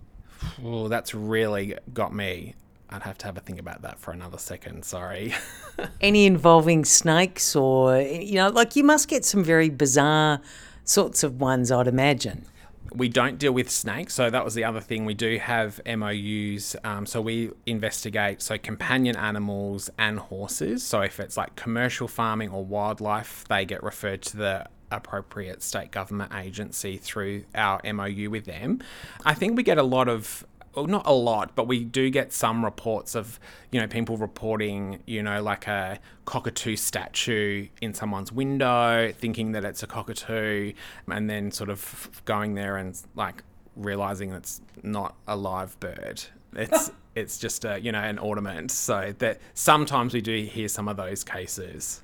Oh, 0.63 0.87
that's 0.87 1.13
really 1.13 1.75
got 1.93 2.15
me. 2.15 2.55
I'd 2.89 3.03
have 3.03 3.17
to 3.19 3.25
have 3.25 3.37
a 3.37 3.39
think 3.39 3.59
about 3.59 3.83
that 3.83 3.99
for 3.99 4.11
another 4.11 4.37
second. 4.37 4.83
Sorry. 4.83 5.33
Any 6.01 6.25
involving 6.25 6.83
snakes 6.83 7.55
or, 7.55 8.01
you 8.01 8.35
know, 8.35 8.49
like 8.49 8.75
you 8.75 8.83
must 8.83 9.07
get 9.07 9.23
some 9.23 9.43
very 9.43 9.69
bizarre 9.69 10.41
sorts 10.83 11.23
of 11.23 11.39
ones, 11.39 11.71
I'd 11.71 11.87
imagine. 11.87 12.45
We 12.93 13.07
don't 13.07 13.37
deal 13.37 13.53
with 13.53 13.69
snakes, 13.69 14.13
so 14.13 14.29
that 14.29 14.43
was 14.43 14.53
the 14.53 14.63
other 14.63 14.81
thing. 14.81 15.05
We 15.05 15.13
do 15.13 15.37
have 15.37 15.79
MOUs, 15.85 16.75
um, 16.83 17.05
so 17.05 17.21
we 17.21 17.51
investigate 17.65 18.41
so 18.41 18.57
companion 18.57 19.15
animals 19.15 19.89
and 19.97 20.19
horses. 20.19 20.83
So 20.83 21.01
if 21.01 21.19
it's 21.19 21.37
like 21.37 21.55
commercial 21.55 22.07
farming 22.07 22.49
or 22.49 22.65
wildlife, 22.65 23.45
they 23.47 23.65
get 23.65 23.81
referred 23.81 24.21
to 24.23 24.37
the 24.37 24.67
appropriate 24.91 25.63
state 25.63 25.91
government 25.91 26.33
agency 26.35 26.97
through 26.97 27.45
our 27.55 27.79
MOU 27.83 28.29
with 28.29 28.45
them. 28.45 28.81
I 29.25 29.33
think 29.33 29.55
we 29.55 29.63
get 29.63 29.77
a 29.77 29.83
lot 29.83 30.09
of 30.09 30.45
well, 30.73 30.87
not 30.87 31.05
a 31.05 31.13
lot, 31.13 31.55
but 31.55 31.67
we 31.67 31.83
do 31.83 32.09
get 32.09 32.31
some 32.31 32.63
reports 32.63 33.15
of, 33.15 33.39
you 33.71 33.79
know, 33.79 33.87
people 33.87 34.17
reporting, 34.17 35.01
you 35.05 35.21
know, 35.21 35.41
like 35.41 35.67
a 35.67 35.99
cockatoo 36.25 36.75
statue 36.75 37.67
in 37.81 37.93
someone's 37.93 38.31
window, 38.31 39.11
thinking 39.11 39.51
that 39.51 39.65
it's 39.65 39.83
a 39.83 39.87
cockatoo, 39.87 40.73
and 41.07 41.29
then 41.29 41.51
sort 41.51 41.69
of 41.69 42.21
going 42.25 42.53
there 42.53 42.77
and 42.77 42.99
like 43.15 43.43
realizing 43.75 44.31
it's 44.31 44.61
not 44.83 45.15
a 45.27 45.35
live 45.35 45.79
bird. 45.79 46.23
It's 46.55 46.91
it's 47.15 47.37
just 47.37 47.65
a 47.65 47.79
you 47.79 47.91
know 47.91 48.01
an 48.01 48.17
ornament. 48.17 48.71
So 48.71 49.13
that 49.19 49.39
sometimes 49.53 50.13
we 50.13 50.21
do 50.21 50.43
hear 50.43 50.67
some 50.67 50.87
of 50.87 50.97
those 50.97 51.23
cases. 51.23 52.01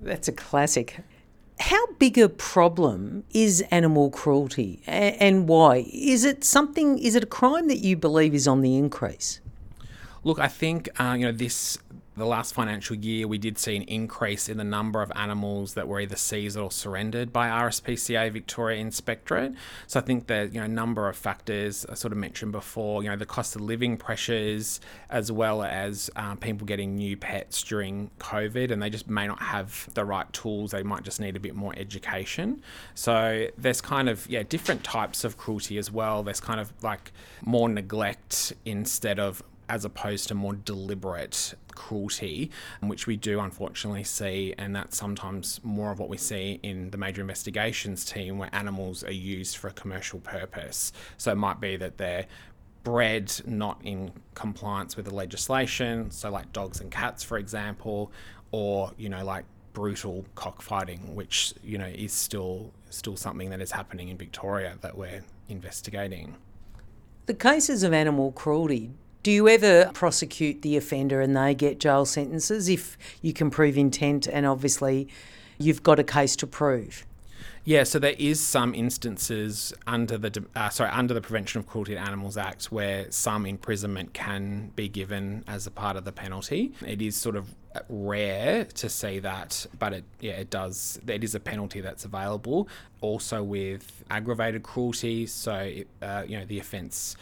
That's 0.00 0.28
a 0.28 0.32
classic. 0.32 1.00
How 1.58 1.86
big 1.98 2.18
a 2.18 2.28
problem 2.28 3.24
is 3.32 3.62
animal 3.70 4.10
cruelty 4.10 4.82
and 4.86 5.48
why? 5.48 5.86
Is 5.92 6.24
it 6.24 6.44
something, 6.44 6.98
is 6.98 7.14
it 7.14 7.22
a 7.24 7.26
crime 7.26 7.68
that 7.68 7.78
you 7.78 7.96
believe 7.96 8.34
is 8.34 8.46
on 8.46 8.60
the 8.60 8.76
increase? 8.76 9.40
Look, 10.22 10.38
I 10.38 10.48
think, 10.48 10.88
uh, 11.00 11.14
you 11.18 11.26
know, 11.26 11.32
this 11.32 11.78
the 12.16 12.26
last 12.26 12.54
financial 12.54 12.96
year, 12.96 13.28
we 13.28 13.38
did 13.38 13.58
see 13.58 13.76
an 13.76 13.82
increase 13.82 14.48
in 14.48 14.56
the 14.56 14.64
number 14.64 15.02
of 15.02 15.12
animals 15.14 15.74
that 15.74 15.86
were 15.86 16.00
either 16.00 16.16
seized 16.16 16.56
or 16.56 16.70
surrendered 16.70 17.32
by 17.32 17.48
RSPCA 17.48 18.32
Victoria 18.32 18.80
Inspectorate. 18.80 19.52
So 19.86 20.00
I 20.00 20.02
think 20.02 20.26
that 20.28 20.54
you 20.54 20.60
know 20.60 20.66
a 20.66 20.68
number 20.68 21.08
of 21.08 21.16
factors 21.16 21.84
I 21.86 21.94
sort 21.94 22.12
of 22.12 22.18
mentioned 22.18 22.52
before. 22.52 23.02
You 23.02 23.10
know 23.10 23.16
the 23.16 23.26
cost 23.26 23.54
of 23.54 23.62
living 23.62 23.96
pressures, 23.96 24.80
as 25.10 25.30
well 25.30 25.62
as 25.62 26.10
um, 26.16 26.38
people 26.38 26.66
getting 26.66 26.96
new 26.96 27.16
pets 27.16 27.62
during 27.62 28.10
COVID, 28.18 28.70
and 28.70 28.82
they 28.82 28.90
just 28.90 29.08
may 29.08 29.26
not 29.26 29.42
have 29.42 29.88
the 29.94 30.04
right 30.04 30.30
tools. 30.32 30.70
They 30.70 30.82
might 30.82 31.02
just 31.02 31.20
need 31.20 31.36
a 31.36 31.40
bit 31.40 31.54
more 31.54 31.74
education. 31.76 32.62
So 32.94 33.48
there's 33.58 33.80
kind 33.80 34.08
of 34.08 34.26
yeah 34.28 34.42
different 34.42 34.84
types 34.84 35.22
of 35.24 35.36
cruelty 35.36 35.76
as 35.76 35.90
well. 35.90 36.22
There's 36.22 36.40
kind 36.40 36.60
of 36.60 36.72
like 36.82 37.12
more 37.44 37.68
neglect 37.68 38.54
instead 38.64 39.18
of 39.18 39.42
as 39.68 39.84
opposed 39.84 40.28
to 40.28 40.34
more 40.34 40.54
deliberate 40.54 41.54
cruelty, 41.74 42.50
which 42.80 43.06
we 43.06 43.16
do 43.16 43.40
unfortunately 43.40 44.04
see, 44.04 44.54
and 44.58 44.74
that's 44.74 44.96
sometimes 44.96 45.60
more 45.62 45.92
of 45.92 45.98
what 45.98 46.08
we 46.08 46.16
see 46.16 46.60
in 46.62 46.90
the 46.90 46.98
major 46.98 47.20
investigations 47.20 48.04
team 48.04 48.38
where 48.38 48.50
animals 48.52 49.04
are 49.04 49.12
used 49.12 49.56
for 49.56 49.68
a 49.68 49.72
commercial 49.72 50.20
purpose. 50.20 50.92
So 51.16 51.32
it 51.32 51.36
might 51.36 51.60
be 51.60 51.76
that 51.76 51.98
they're 51.98 52.26
bred 52.82 53.32
not 53.46 53.80
in 53.82 54.12
compliance 54.34 54.96
with 54.96 55.06
the 55.06 55.14
legislation, 55.14 56.10
so 56.10 56.30
like 56.30 56.52
dogs 56.52 56.80
and 56.80 56.90
cats, 56.90 57.22
for 57.22 57.38
example, 57.38 58.12
or 58.52 58.92
you 58.96 59.08
know, 59.08 59.24
like 59.24 59.44
brutal 59.72 60.24
cockfighting, 60.36 61.14
which 61.14 61.52
you 61.62 61.78
know 61.78 61.86
is 61.86 62.12
still 62.12 62.72
still 62.90 63.16
something 63.16 63.50
that 63.50 63.60
is 63.60 63.72
happening 63.72 64.08
in 64.08 64.16
Victoria 64.16 64.78
that 64.80 64.96
we're 64.96 65.24
investigating. 65.48 66.36
The 67.26 67.34
cases 67.34 67.82
of 67.82 67.92
animal 67.92 68.30
cruelty 68.32 68.92
do 69.26 69.32
you 69.32 69.48
ever 69.48 69.90
prosecute 69.92 70.62
the 70.62 70.76
offender 70.76 71.20
and 71.20 71.36
they 71.36 71.52
get 71.52 71.80
jail 71.80 72.04
sentences 72.04 72.68
if 72.68 72.96
you 73.22 73.32
can 73.32 73.50
prove 73.50 73.76
intent 73.76 74.28
and 74.28 74.46
obviously 74.46 75.08
you've 75.58 75.82
got 75.82 75.98
a 75.98 76.04
case 76.04 76.36
to 76.36 76.46
prove? 76.46 77.04
Yeah, 77.64 77.82
so 77.82 77.98
there 77.98 78.14
is 78.20 78.38
some 78.38 78.72
instances 78.72 79.74
under 79.84 80.16
the 80.16 80.44
uh, 80.54 80.68
sorry 80.68 80.90
under 80.90 81.12
the 81.12 81.20
Prevention 81.20 81.58
of 81.58 81.66
Cruelty 81.66 81.94
to 81.94 82.00
Animals 82.00 82.36
Act 82.36 82.66
where 82.66 83.10
some 83.10 83.46
imprisonment 83.46 84.14
can 84.14 84.70
be 84.76 84.88
given 84.88 85.42
as 85.48 85.66
a 85.66 85.72
part 85.72 85.96
of 85.96 86.04
the 86.04 86.12
penalty. 86.12 86.72
It 86.86 87.02
is 87.02 87.16
sort 87.16 87.34
of 87.34 87.52
rare 87.88 88.64
to 88.64 88.88
see 88.88 89.18
that, 89.18 89.66
but 89.76 89.92
it 89.92 90.04
yeah 90.20 90.34
it 90.34 90.50
does. 90.50 91.00
It 91.04 91.24
is 91.24 91.34
a 91.34 91.40
penalty 91.40 91.80
that's 91.80 92.04
available. 92.04 92.68
Also 93.00 93.42
with 93.42 94.04
aggravated 94.08 94.62
cruelty, 94.62 95.26
so 95.26 95.72
uh, 96.00 96.22
you 96.28 96.38
know 96.38 96.44
the 96.44 96.60
offence 96.60 97.16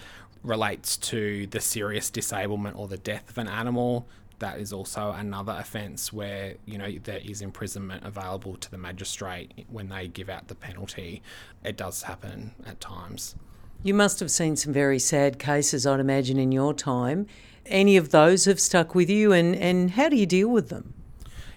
relates 0.45 0.97
to 0.99 1.47
the 1.49 1.61
serious 1.61 2.11
disablement 2.11 2.77
or 2.77 2.87
the 2.87 2.99
death 2.99 3.31
of 3.31 3.39
an 3.39 3.49
animal, 3.49 4.07
that 4.39 4.59
is 4.59 4.73
also 4.73 5.13
another 5.13 5.57
offence 5.59 6.13
where 6.13 6.55
you 6.67 6.77
know 6.77 6.91
there 7.05 7.21
is 7.25 7.41
imprisonment 7.41 8.05
available 8.05 8.57
to 8.57 8.71
the 8.71 8.79
magistrate 8.79 9.65
when 9.69 9.89
they 9.89 10.07
give 10.07 10.29
out 10.29 10.49
the 10.49 10.55
penalty. 10.55 11.23
It 11.65 11.77
does 11.77 12.03
happen 12.03 12.55
at 12.67 12.81
times. 12.81 13.35
You 13.83 13.95
must 13.95 14.21
have 14.21 14.31
seen 14.31 14.57
some 14.57 14.73
very 14.73 14.99
sad 14.99 15.39
cases, 15.39 15.87
I'd 15.87 16.01
imagine, 16.01 16.39
in 16.39 16.53
your 16.53 16.73
time. 16.73 17.27
Any 17.67 17.97
of 17.97 18.11
those 18.11 18.45
have 18.47 18.61
stuck 18.61 18.95
with 18.95 19.11
you, 19.11 19.33
and, 19.33 19.55
and 19.57 19.93
how 19.93 20.09
do 20.09 20.17
you 20.17 20.27
deal 20.27 20.49
with 20.49 20.69
them? 20.69 20.95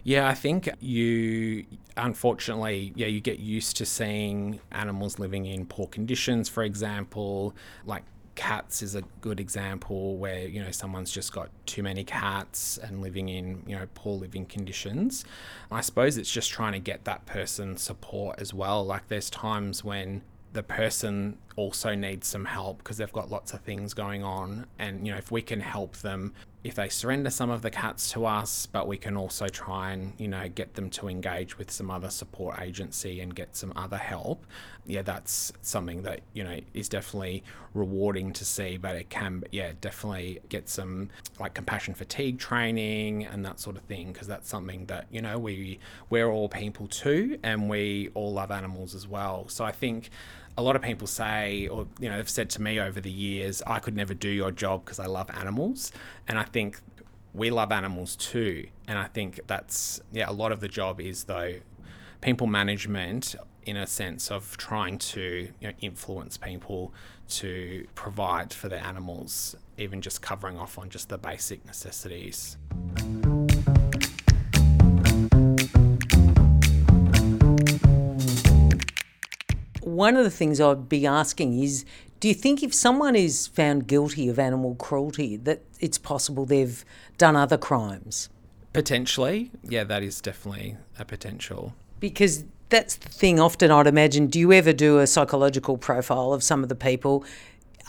Yeah, 0.04 0.28
I 0.28 0.34
think 0.34 0.70
you 0.80 1.66
unfortunately, 1.98 2.94
yeah, 2.96 3.08
you 3.08 3.20
get 3.20 3.40
used 3.40 3.76
to 3.78 3.86
seeing 3.86 4.60
animals 4.72 5.20
living 5.20 5.46
in 5.46 5.66
poor 5.66 5.88
conditions, 5.88 6.48
for 6.48 6.64
example, 6.64 7.56
like 7.86 8.04
cats 8.38 8.82
is 8.82 8.96
a 8.96 9.02
good 9.20 9.40
example 9.42 10.16
where 10.16 10.48
you 10.48 10.64
know 10.64 10.72
someone's 10.72 11.12
just 11.12 11.34
got 11.34 11.50
too 11.66 11.84
many 11.84 12.06
cats 12.06 12.78
and 12.78 13.02
living 13.02 13.28
in 13.28 13.64
you 13.68 13.76
know 13.76 13.88
poor 13.96 14.18
living 14.18 14.46
conditions. 14.46 15.26
I 15.70 15.82
suppose 15.82 16.18
it's 16.18 16.32
just 16.32 16.52
trying 16.52 16.74
to 16.74 16.80
get 16.80 17.04
that 17.04 17.26
person 17.26 17.76
support 17.76 18.40
as 18.40 18.54
well. 18.54 18.86
Like 18.86 19.10
there's 19.10 19.30
times 19.30 19.84
when 19.84 20.22
the 20.54 20.64
person 20.64 21.38
also 21.56 21.94
needs 21.96 22.28
some 22.28 22.46
help 22.46 22.78
because 22.78 22.98
they've 22.98 23.12
got 23.12 23.30
lots 23.30 23.54
of 23.54 23.60
things 23.62 23.94
going 23.94 24.24
on 24.24 24.66
and 24.80 25.06
you 25.06 25.12
know 25.12 25.18
if 25.18 25.30
we 25.30 25.42
can 25.42 25.60
help 25.60 25.98
them 25.98 26.34
if 26.68 26.76
they 26.76 26.90
surrender 26.90 27.30
some 27.30 27.50
of 27.50 27.62
the 27.62 27.70
cats 27.72 28.12
to 28.12 28.26
us, 28.26 28.66
but 28.66 28.88
we 28.88 28.98
can 28.98 29.16
also 29.16 29.48
try 29.48 29.92
and, 29.92 30.14
you 30.18 30.28
know, 30.28 30.50
get 30.50 30.74
them 30.74 30.90
to 30.90 31.08
engage 31.08 31.58
with 31.58 31.72
some 31.72 31.90
other 31.90 32.10
support 32.10 32.60
agency 32.60 33.22
and 33.22 33.34
get 33.34 33.56
some 33.56 33.72
other 33.76 33.98
help. 33.98 34.46
Yeah, 34.86 35.02
that's 35.02 35.54
something 35.62 36.04
that, 36.04 36.22
you 36.34 36.44
know, 36.44 36.60
is 36.74 36.90
definitely 36.90 37.46
rewarding 37.74 38.34
to 38.34 38.44
see, 38.44 38.76
but 38.76 38.98
it 38.98 39.10
can, 39.10 39.44
yeah, 39.52 39.72
definitely 39.80 40.40
get 40.50 40.68
some 40.68 41.10
like 41.40 41.54
compassion 41.54 41.94
fatigue 41.94 42.38
training 42.38 43.26
and 43.26 43.46
that 43.46 43.62
sort 43.62 43.78
of 43.78 43.84
thing, 43.84 44.12
because 44.12 44.28
that's 44.28 44.50
something 44.50 44.88
that, 44.88 45.08
you 45.10 45.22
know, 45.22 45.40
we, 45.40 45.80
we're 46.10 46.30
all 46.30 46.50
people 46.50 46.88
too, 46.88 47.40
and 47.44 47.70
we 47.70 48.10
all 48.14 48.34
love 48.34 48.52
animals 48.52 48.94
as 48.94 49.08
well. 49.08 49.48
So 49.48 49.64
I 49.64 49.72
think 49.72 50.10
a 50.58 50.62
lot 50.62 50.76
of 50.76 50.82
people 50.82 51.08
say, 51.08 51.68
or 51.68 51.88
you 52.00 52.10
know, 52.10 52.18
have 52.18 52.30
said 52.30 52.50
to 52.52 52.62
me 52.62 52.80
over 52.80 53.00
the 53.00 53.12
years, 53.12 53.62
I 53.68 53.80
could 53.80 53.96
never 53.96 54.14
do 54.14 54.30
your 54.30 54.52
job 54.52 54.86
because 54.86 55.00
I 55.00 55.06
love 55.06 55.30
animals, 55.30 55.92
and 56.28 56.40
I 56.40 56.44
think 56.44 56.80
we 57.34 57.52
love 57.52 57.72
animals 57.72 58.16
too, 58.16 58.68
and 58.88 58.98
I 58.98 59.06
think 59.06 59.40
that's 59.48 60.02
yeah, 60.12 60.30
a 60.30 60.34
lot 60.34 60.52
of 60.52 60.60
the 60.60 60.68
job 60.68 61.00
is 61.00 61.26
though 61.26 61.56
people 62.22 62.48
management 62.48 63.36
in 63.68 63.78
a 63.78 63.86
sense 63.86 64.32
of 64.32 64.58
trying 64.58 64.98
to 64.98 65.50
you 65.60 65.68
know, 65.68 65.74
influence 65.82 66.38
people 66.38 66.94
to 67.28 67.86
provide 67.96 68.54
for 68.54 68.70
their 68.70 68.84
animals, 68.84 69.56
even 69.78 70.02
just 70.02 70.22
covering 70.22 70.58
off 70.58 70.80
on 70.80 70.90
just 70.90 71.10
the 71.10 71.18
basic 71.18 71.64
necessities. 71.66 72.58
One 79.98 80.16
of 80.16 80.24
the 80.24 80.30
things 80.30 80.62
I'd 80.62 80.88
be 80.88 81.08
asking 81.08 81.60
is 81.60 81.84
do 82.20 82.28
you 82.28 82.36
think 82.36 82.62
if 82.62 82.74
someone 82.74 83.16
is 83.16 83.48
found 83.48 83.88
guilty 83.88 84.30
of 84.30 84.38
animal 84.40 84.76
cruelty 84.76 85.38
that 85.38 85.62
it's 85.80 85.98
possible 85.98 86.46
they've 86.46 86.86
done 87.18 87.36
other 87.36 87.58
crimes? 87.58 88.30
Potentially. 88.74 89.52
Yeah, 89.64 89.84
that 89.86 90.04
is 90.04 90.22
definitely 90.22 90.78
a 91.00 91.06
potential. 91.06 91.74
Because 92.00 92.44
that's 92.70 92.96
the 92.96 93.10
thing 93.10 93.40
often 93.40 93.72
I'd 93.72 93.88
imagine. 93.88 94.28
Do 94.28 94.40
you 94.40 94.54
ever 94.54 94.72
do 94.72 95.00
a 95.00 95.08
psychological 95.08 95.78
profile 95.78 96.32
of 96.32 96.44
some 96.44 96.62
of 96.64 96.70
the 96.70 96.76
people? 96.76 97.26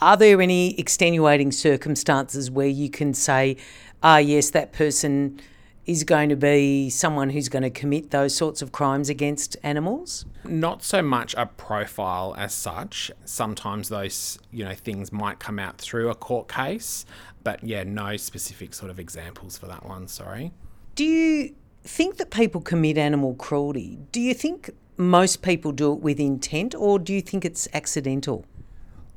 Are 0.01 0.17
there 0.17 0.41
any 0.41 0.79
extenuating 0.81 1.53
circumstances 1.53 2.51
where 2.51 2.69
you 2.69 2.89
can 2.89 3.13
say, 3.13 3.57
ah, 4.03 4.19
yes, 4.19 4.51
that 4.51 4.73
person 4.73 5.41
is 5.89 6.05
going 6.05 6.29
to 6.29 6.37
be 6.37 6.91
someone 6.91 7.31
who's 7.31 7.49
going 7.49 7.63
to 7.63 7.71
commit 7.71 8.11
those 8.11 8.35
sorts 8.35 8.61
of 8.61 8.73
crimes 8.73 9.09
against 9.09 9.57
animals? 9.63 10.27
Not 10.45 10.83
so 10.83 11.01
much 11.01 11.35
a 11.39 11.47
profile 11.47 12.35
as 12.37 12.53
such. 12.53 13.11
Sometimes 13.25 13.89
those, 13.89 14.39
you 14.53 14.67
know, 14.67 14.75
things 14.75 15.11
might 15.11 15.39
come 15.39 15.59
out 15.59 15.79
through 15.79 16.11
a 16.11 16.15
court 16.15 16.47
case, 16.47 17.07
but 17.43 17.65
yeah, 17.65 17.85
no 17.85 18.19
specific 18.19 18.75
sort 18.75 18.91
of 18.91 19.01
examples 19.01 19.57
for 19.57 19.65
that 19.67 19.87
one, 19.87 20.09
sorry. 20.09 20.53
Do 20.95 21.05
you 21.05 21.55
think 21.83 22.19
that 22.19 22.31
people 22.31 22.61
commit 22.61 22.99
animal 22.99 23.35
cruelty? 23.35 23.99
Do 24.13 24.21
you 24.21 24.35
think 24.35 24.69
most 24.99 25.41
people 25.41 25.73
do 25.73 25.95
it 25.95 26.01
with 26.01 26.21
intent 26.21 26.75
or 26.75 26.99
do 26.99 27.15
you 27.15 27.23
think 27.23 27.47
it's 27.47 27.67
accidental? 27.73 28.45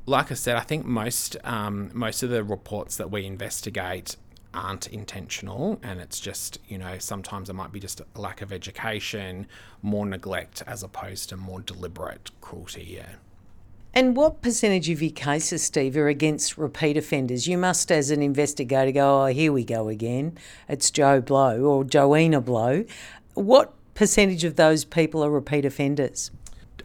Like 0.06 0.32
I 0.32 0.34
said, 0.34 0.56
I 0.56 0.60
think 0.60 0.86
most 0.86 1.36
um, 1.44 1.90
most 1.92 2.22
of 2.22 2.30
the 2.30 2.42
reports 2.42 2.96
that 2.96 3.10
we 3.10 3.26
investigate 3.26 4.16
aren't 4.54 4.86
intentional 4.88 5.78
and 5.82 6.00
it's 6.00 6.20
just 6.20 6.58
you 6.68 6.78
know 6.78 6.98
sometimes 6.98 7.48
it 7.48 7.54
might 7.54 7.72
be 7.72 7.80
just 7.80 8.00
a 8.00 8.20
lack 8.20 8.42
of 8.42 8.52
education 8.52 9.46
more 9.80 10.06
neglect 10.06 10.62
as 10.66 10.82
opposed 10.82 11.28
to 11.28 11.36
more 11.36 11.60
deliberate 11.60 12.30
cruelty 12.40 12.84
yeah 12.96 13.14
and 13.94 14.16
what 14.16 14.40
percentage 14.40 14.88
of 14.88 15.02
your 15.02 15.10
cases, 15.10 15.62
Steve, 15.62 15.98
are 15.98 16.08
against 16.08 16.56
repeat 16.56 16.96
offenders? 16.96 17.46
You 17.46 17.58
must, 17.58 17.92
as 17.92 18.10
an 18.10 18.22
investigator, 18.22 18.90
go, 18.90 19.24
oh, 19.24 19.26
here 19.26 19.52
we 19.52 19.64
go 19.64 19.88
again. 19.88 20.38
It's 20.66 20.90
Joe 20.90 21.20
Blow 21.20 21.60
or 21.60 21.84
Joanna 21.84 22.40
Blow. 22.40 22.86
What 23.34 23.74
percentage 23.92 24.44
of 24.44 24.56
those 24.56 24.86
people 24.86 25.22
are 25.22 25.30
repeat 25.30 25.66
offenders? 25.66 26.30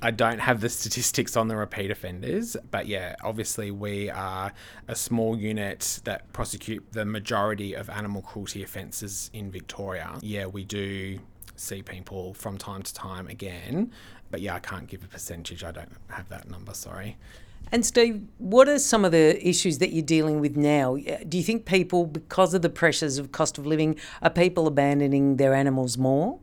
I 0.02 0.12
don't 0.12 0.40
have 0.40 0.62
the 0.62 0.70
statistics 0.70 1.36
on 1.36 1.48
the 1.48 1.56
repeat 1.56 1.92
offenders, 1.92 2.56
but 2.72 2.88
yeah, 2.88 3.16
obviously 3.24 3.72
we 3.72 4.10
are 4.10 4.54
a 4.88 4.96
small 4.96 5.38
unit 5.38 6.02
that 6.04 6.32
prosecute 6.34 6.86
the 6.92 7.06
majority 7.06 7.74
of 7.74 7.90
animal 7.90 8.22
cruelty 8.22 8.64
offences 8.64 9.30
in 9.34 9.52
Victoria. 9.52 10.18
Yeah, 10.22 10.46
we 10.46 10.64
do 10.64 11.20
see 11.56 11.82
people 11.82 12.34
from 12.34 12.58
time 12.58 12.84
to 12.84 12.94
time 12.94 13.28
again, 13.28 13.92
but 14.30 14.42
yeah, 14.42 14.56
I 14.56 14.60
can't 14.60 14.88
give 14.88 15.04
a 15.04 15.08
percentage. 15.08 15.64
I 15.64 15.72
don't 15.72 15.92
have 16.10 16.30
that 16.30 16.50
number, 16.50 16.74
sorry. 16.74 17.18
And 17.72 17.86
Steve, 17.86 18.22
what 18.38 18.70
are 18.70 18.80
some 18.80 19.04
of 19.04 19.12
the 19.12 19.46
issues 19.46 19.80
that 19.80 19.92
you're 19.92 20.02
dealing 20.02 20.40
with 20.40 20.56
now? 20.56 20.96
Do 21.28 21.38
you 21.38 21.44
think 21.44 21.66
people, 21.66 22.06
because 22.06 22.54
of 22.54 22.62
the 22.62 22.70
pressures 22.70 23.18
of 23.18 23.32
cost 23.32 23.58
of 23.58 23.66
living, 23.66 24.00
are 24.22 24.30
people 24.30 24.68
abandoning 24.68 25.36
their 25.36 25.54
animals 25.54 25.98
more? 25.98 26.40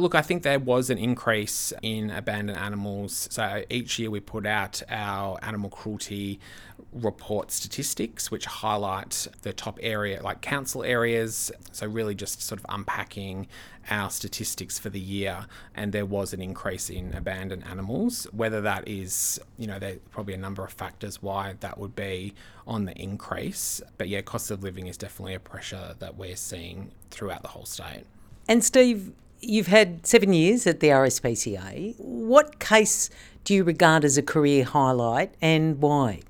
Look, 0.00 0.14
I 0.14 0.22
think 0.22 0.42
there 0.42 0.58
was 0.58 0.88
an 0.88 0.96
increase 0.96 1.74
in 1.82 2.10
abandoned 2.10 2.58
animals. 2.58 3.28
So 3.30 3.64
each 3.68 3.98
year 3.98 4.10
we 4.10 4.20
put 4.20 4.46
out 4.46 4.82
our 4.88 5.38
animal 5.42 5.68
cruelty 5.68 6.40
report 6.92 7.50
statistics, 7.50 8.30
which 8.30 8.46
highlight 8.46 9.28
the 9.42 9.52
top 9.52 9.78
area, 9.82 10.22
like 10.22 10.40
council 10.40 10.82
areas. 10.82 11.52
So, 11.72 11.86
really 11.86 12.14
just 12.14 12.40
sort 12.42 12.60
of 12.60 12.66
unpacking 12.68 13.46
our 13.90 14.10
statistics 14.10 14.78
for 14.78 14.88
the 14.88 15.00
year. 15.00 15.46
And 15.74 15.92
there 15.92 16.06
was 16.06 16.32
an 16.32 16.40
increase 16.40 16.88
in 16.88 17.14
abandoned 17.14 17.64
animals. 17.66 18.26
Whether 18.32 18.62
that 18.62 18.88
is, 18.88 19.38
you 19.58 19.66
know, 19.66 19.78
there's 19.78 19.98
probably 20.10 20.34
a 20.34 20.38
number 20.38 20.64
of 20.64 20.72
factors 20.72 21.22
why 21.22 21.56
that 21.60 21.78
would 21.78 21.94
be 21.94 22.34
on 22.66 22.86
the 22.86 22.96
increase. 22.96 23.82
But 23.98 24.08
yeah, 24.08 24.22
cost 24.22 24.50
of 24.50 24.62
living 24.62 24.86
is 24.86 24.96
definitely 24.96 25.34
a 25.34 25.40
pressure 25.40 25.94
that 25.98 26.16
we're 26.16 26.36
seeing 26.36 26.92
throughout 27.10 27.42
the 27.42 27.48
whole 27.48 27.66
state. 27.66 28.04
And 28.48 28.64
Steve, 28.64 29.12
You've 29.40 29.68
had 29.68 30.06
seven 30.06 30.32
years 30.32 30.66
at 30.66 30.80
the 30.80 30.88
RSPCA. 30.88 31.94
What 31.98 32.58
case 32.58 33.08
do 33.44 33.54
you 33.54 33.64
regard 33.64 34.04
as 34.04 34.18
a 34.18 34.22
career 34.22 34.64
highlight 34.64 35.34
and 35.40 35.80
why? 35.80 36.20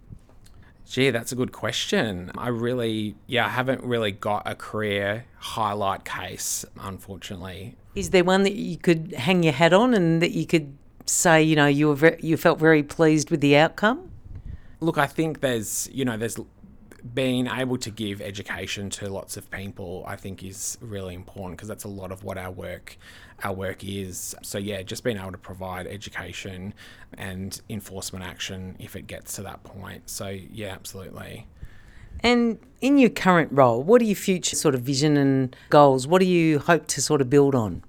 Gee, 0.87 1.11
that's 1.11 1.31
a 1.31 1.37
good 1.37 1.53
question. 1.53 2.31
I 2.37 2.49
really, 2.49 3.15
yeah, 3.27 3.47
I 3.47 3.51
haven't 3.51 3.83
really 3.85 4.13
got 4.13 4.43
a 4.45 4.55
career 4.55 5.25
highlight 5.39 6.05
case, 6.05 6.65
unfortunately. 6.81 7.77
Is 7.95 8.11
there 8.11 8.25
one 8.25 8.43
that 8.45 8.55
you 8.55 8.77
could 8.77 9.13
hang 9.13 9.43
your 9.43 9.53
hat 9.53 9.73
on 9.73 9.95
and 9.95 10.21
that 10.23 10.33
you 10.33 10.47
could 10.47 10.77
say, 11.07 11.43
you 11.43 11.57
know, 11.57 11.67
you 11.67 11.93
were 11.93 12.17
you 12.21 12.37
felt 12.37 12.59
very 12.59 12.83
pleased 12.83 13.31
with 13.31 13.41
the 13.41 13.57
outcome? 13.57 14.11
Look, 14.81 14.99
I 14.99 15.07
think 15.07 15.41
there's, 15.41 15.89
you 15.93 16.05
know, 16.05 16.17
there's 16.17 16.39
being 17.15 17.47
able 17.47 17.79
to 17.79 17.91
give 17.91 18.21
education 18.21 18.91
to 18.91 19.09
lots 19.09 19.37
of 19.37 19.51
people 19.51 20.05
i 20.07 20.17
think 20.17 20.43
is 20.43 20.77
really 20.81 21.15
important 21.15 21.57
because 21.57 21.69
that's 21.69 21.85
a 21.85 21.89
lot 21.89 22.13
of 22.13 22.25
what 22.25 22.37
our 22.37 22.51
work 22.51 22.99
our 23.45 23.53
work 23.53 23.85
is. 23.85 24.35
So 24.43 24.59
yeah 24.59 24.83
just 24.83 25.05
being 25.05 25.17
able 25.17 25.33
to 25.33 25.39
provide 25.39 25.87
education 25.87 26.75
and 27.17 27.61
enforcement 27.69 28.25
action 28.25 28.77
if 28.79 28.97
it 28.97 29.07
gets 29.07 29.37
to 29.37 29.43
that 29.43 29.63
point. 29.65 30.09
So 30.09 30.29
yeah 30.29 30.73
absolutely. 30.73 31.47
And 32.23 32.59
in 32.81 32.99
your 32.99 33.11
current 33.11 33.51
role 33.53 33.83
what 33.83 34.01
are 34.03 34.05
your 34.05 34.17
future 34.17 34.57
sort 34.57 34.75
of 34.75 34.83
vision 34.83 35.17
and 35.17 35.55
goals? 35.71 36.07
What 36.07 36.21
do 36.21 36.27
you 36.27 36.59
hope 36.59 36.87
to 36.89 37.03
sort 37.03 37.21
of 37.21 37.31
build 37.31 37.55
on 37.55 37.83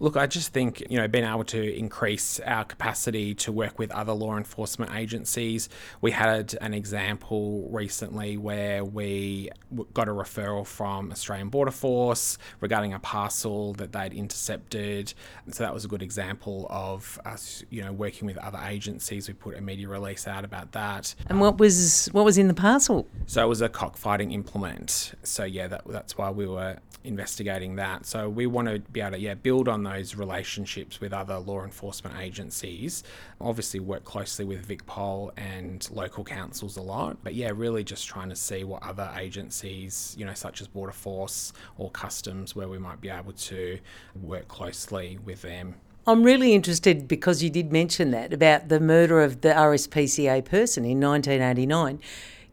Look, 0.00 0.16
I 0.16 0.26
just 0.26 0.52
think, 0.52 0.82
you 0.88 0.98
know, 0.98 1.08
being 1.08 1.24
able 1.24 1.44
to 1.44 1.76
increase 1.76 2.38
our 2.40 2.64
capacity 2.64 3.34
to 3.36 3.50
work 3.50 3.78
with 3.78 3.90
other 3.90 4.12
law 4.12 4.36
enforcement 4.36 4.94
agencies. 4.94 5.68
We 6.00 6.12
had 6.12 6.56
an 6.60 6.72
example 6.72 7.68
recently 7.70 8.36
where 8.36 8.84
we 8.84 9.50
got 9.94 10.08
a 10.08 10.12
referral 10.12 10.64
from 10.64 11.10
Australian 11.10 11.48
Border 11.48 11.72
Force 11.72 12.38
regarding 12.60 12.92
a 12.92 13.00
parcel 13.00 13.72
that 13.74 13.92
they'd 13.92 14.12
intercepted. 14.12 15.14
So 15.50 15.64
that 15.64 15.74
was 15.74 15.84
a 15.84 15.88
good 15.88 16.02
example 16.02 16.66
of 16.70 17.18
us, 17.24 17.64
you 17.70 17.82
know, 17.82 17.92
working 17.92 18.26
with 18.26 18.38
other 18.38 18.60
agencies. 18.64 19.26
We 19.26 19.34
put 19.34 19.56
a 19.56 19.60
media 19.60 19.88
release 19.88 20.28
out 20.28 20.44
about 20.44 20.72
that. 20.72 21.14
And 21.26 21.40
what 21.40 21.58
was 21.58 22.08
what 22.12 22.24
was 22.24 22.38
in 22.38 22.46
the 22.46 22.54
parcel? 22.54 23.06
So 23.26 23.42
it 23.44 23.48
was 23.48 23.62
a 23.62 23.68
cockfighting 23.68 24.32
implement. 24.32 25.14
So 25.24 25.44
yeah, 25.44 25.66
that, 25.66 25.82
that's 25.86 26.16
why 26.16 26.30
we 26.30 26.46
were 26.46 26.78
investigating 27.04 27.76
that. 27.76 28.06
So 28.06 28.28
we 28.28 28.46
want 28.46 28.68
to 28.68 28.78
be 28.78 29.00
able 29.00 29.12
to 29.12 29.18
yeah 29.18 29.34
build 29.34 29.68
on 29.68 29.82
those 29.88 30.14
relationships 30.14 31.00
with 31.00 31.12
other 31.12 31.38
law 31.38 31.64
enforcement 31.64 32.16
agencies. 32.18 33.04
Obviously, 33.40 33.80
work 33.80 34.04
closely 34.04 34.44
with 34.44 34.66
VicPol 34.66 35.30
and 35.36 35.88
local 35.90 36.24
councils 36.24 36.76
a 36.76 36.82
lot. 36.82 37.16
But 37.22 37.34
yeah, 37.34 37.50
really 37.54 37.84
just 37.84 38.06
trying 38.06 38.28
to 38.28 38.36
see 38.36 38.64
what 38.64 38.82
other 38.82 39.10
agencies, 39.16 40.14
you 40.18 40.24
know, 40.24 40.34
such 40.34 40.60
as 40.60 40.68
Border 40.68 40.92
Force 40.92 41.52
or 41.76 41.90
Customs, 41.90 42.54
where 42.54 42.68
we 42.68 42.78
might 42.78 43.00
be 43.00 43.08
able 43.08 43.32
to 43.32 43.78
work 44.20 44.48
closely 44.48 45.18
with 45.24 45.42
them. 45.42 45.74
I'm 46.06 46.22
really 46.22 46.54
interested 46.54 47.06
because 47.06 47.42
you 47.42 47.50
did 47.50 47.70
mention 47.70 48.12
that 48.12 48.32
about 48.32 48.68
the 48.68 48.80
murder 48.80 49.20
of 49.20 49.42
the 49.42 49.50
RSPCA 49.50 50.44
person 50.44 50.84
in 50.84 51.00
1989. 51.00 52.00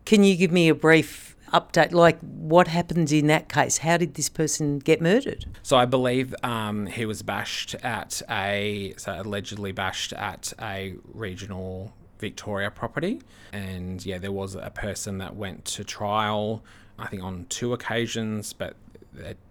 Can 0.03 0.23
you 0.23 0.35
give 0.35 0.51
me 0.51 0.67
a 0.67 0.75
brief 0.75 1.34
update, 1.53 1.91
like 1.91 2.19
what 2.19 2.67
happens 2.67 3.12
in 3.12 3.27
that 3.27 3.49
case? 3.49 3.79
How 3.79 3.97
did 3.97 4.15
this 4.15 4.29
person 4.29 4.79
get 4.79 5.01
murdered? 5.01 5.45
So 5.63 5.77
I 5.77 5.86
believe 5.86 6.34
um, 6.43 6.86
he 6.88 7.05
was 7.05 7.21
bashed 7.21 7.75
at 7.75 8.21
a, 8.29 8.93
so 8.97 9.21
allegedly 9.21 9.71
bashed 9.71 10.13
at 10.13 10.53
a 10.60 10.95
regional 11.13 11.93
Victoria 12.19 12.71
property. 12.71 13.21
And 13.51 14.05
yeah, 14.05 14.17
there 14.17 14.31
was 14.31 14.55
a 14.55 14.71
person 14.71 15.17
that 15.19 15.36
went 15.36 15.65
to 15.65 15.84
trial, 15.84 16.63
I 16.97 17.08
think 17.08 17.23
on 17.23 17.45
two 17.49 17.73
occasions, 17.73 18.53
but 18.53 18.75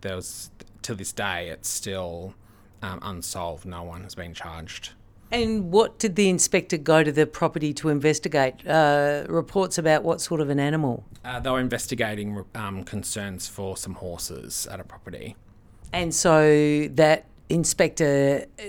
there 0.01 0.17
was, 0.17 0.51
to 0.83 0.95
this 0.95 1.13
day, 1.13 1.49
it's 1.49 1.69
still 1.69 2.35
um, 2.83 2.99
unsolved. 3.03 3.65
No 3.65 3.83
one 3.83 4.03
has 4.03 4.15
been 4.15 4.35
charged. 4.35 4.93
And 5.31 5.73
what 5.73 5.99
did 5.99 6.17
the 6.17 6.29
inspector 6.29 6.77
go 6.77 7.03
to 7.03 7.11
the 7.11 7.27
property 7.27 7.73
to 7.75 7.89
investigate? 7.89 8.67
Uh, 8.67 9.25
reports 9.29 9.79
about 9.79 10.05
what 10.05 10.21
sort 10.21 10.41
of 10.41 10.49
an 10.49 10.61
animal? 10.61 11.05
Uh, 11.25 11.41
they 11.41 11.51
were 11.51 11.61
investigating 11.61 12.45
um, 12.55 12.85
concerns 12.85 13.49
for 13.49 13.77
some 13.77 13.95
horses 13.95 14.67
at 14.71 14.79
a 14.79 14.85
property. 14.85 15.37
And 15.93 16.15
so 16.15 16.89
that 16.89 17.27
inspector 17.49 18.47
uh, 18.59 18.63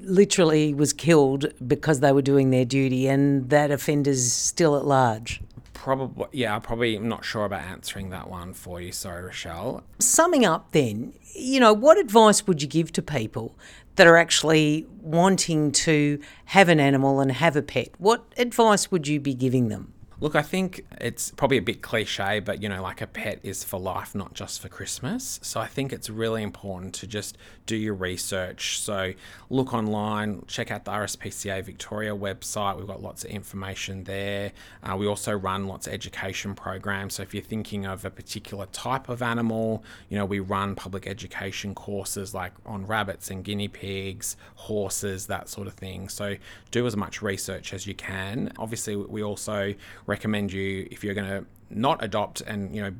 literally 0.00 0.74
was 0.74 0.92
killed 0.92 1.52
because 1.66 2.00
they 2.00 2.12
were 2.12 2.22
doing 2.22 2.50
their 2.50 2.64
duty, 2.64 3.08
and 3.08 3.48
that 3.50 3.70
offender's 3.70 4.32
still 4.32 4.76
at 4.76 4.84
large. 4.84 5.40
Probably, 5.74 6.26
yeah, 6.32 6.54
I'm 6.54 6.60
probably 6.60 6.98
not 6.98 7.24
sure 7.24 7.44
about 7.44 7.62
answering 7.62 8.10
that 8.10 8.28
one 8.28 8.52
for 8.52 8.80
you. 8.80 8.92
Sorry, 8.92 9.24
Rochelle. 9.24 9.82
Summing 9.98 10.44
up, 10.44 10.70
then, 10.72 11.12
you 11.34 11.58
know, 11.58 11.72
what 11.72 11.98
advice 11.98 12.46
would 12.46 12.62
you 12.62 12.68
give 12.68 12.92
to 12.92 13.02
people 13.02 13.56
that 13.96 14.06
are 14.06 14.16
actually 14.16 14.86
wanting 15.00 15.72
to 15.72 16.18
have 16.46 16.68
an 16.68 16.80
animal 16.80 17.20
and 17.20 17.32
have 17.32 17.56
a 17.56 17.62
pet, 17.62 17.90
what 17.98 18.24
advice 18.36 18.90
would 18.90 19.06
you 19.06 19.20
be 19.20 19.34
giving 19.34 19.68
them? 19.68 19.92
Look, 20.20 20.36
I 20.36 20.42
think 20.42 20.86
it's 21.00 21.32
probably 21.32 21.56
a 21.56 21.62
bit 21.62 21.82
cliche, 21.82 22.38
but 22.38 22.62
you 22.62 22.68
know, 22.68 22.80
like 22.80 23.00
a 23.00 23.08
pet 23.08 23.40
is 23.42 23.64
for 23.64 23.80
life, 23.80 24.14
not 24.14 24.34
just 24.34 24.60
for 24.60 24.68
Christmas. 24.68 25.40
So 25.42 25.58
I 25.60 25.66
think 25.66 25.92
it's 25.92 26.08
really 26.08 26.44
important 26.44 26.94
to 26.94 27.08
just 27.08 27.36
do 27.66 27.76
your 27.76 27.94
research. 27.94 28.80
So 28.80 29.12
look 29.50 29.72
online, 29.72 30.44
check 30.46 30.70
out 30.70 30.84
the 30.84 30.90
RSPCA 30.90 31.64
Victoria 31.64 32.14
website. 32.14 32.76
We've 32.76 32.86
got 32.86 33.02
lots 33.02 33.24
of 33.24 33.30
information 33.30 34.04
there. 34.04 34.52
Uh, 34.82 34.96
we 34.96 35.06
also 35.06 35.32
run 35.32 35.68
lots 35.68 35.86
of 35.86 35.92
education 35.92 36.54
programs. 36.54 37.14
So 37.14 37.22
if 37.22 37.34
you're 37.34 37.42
thinking 37.42 37.86
of 37.86 38.04
a 38.04 38.10
particular 38.10 38.66
type 38.66 39.08
of 39.08 39.22
animal, 39.22 39.84
you 40.08 40.18
know, 40.18 40.24
we 40.24 40.40
run 40.40 40.74
public 40.74 41.06
education 41.06 41.74
courses 41.74 42.34
like 42.34 42.52
on 42.66 42.86
rabbits 42.86 43.30
and 43.30 43.44
guinea 43.44 43.68
pigs, 43.68 44.36
horses, 44.54 45.26
that 45.26 45.48
sort 45.48 45.66
of 45.66 45.74
thing. 45.74 46.08
So 46.08 46.36
do 46.70 46.86
as 46.86 46.96
much 46.96 47.22
research 47.22 47.72
as 47.72 47.86
you 47.86 47.94
can. 47.94 48.52
Obviously, 48.58 48.96
we 48.96 49.22
also 49.22 49.74
recommend 50.06 50.52
you 50.52 50.88
if 50.90 51.04
you're 51.04 51.14
going 51.14 51.28
to 51.28 51.46
not 51.74 52.02
adopt 52.04 52.40
and 52.42 52.74
you 52.74 52.82
know 52.82 52.92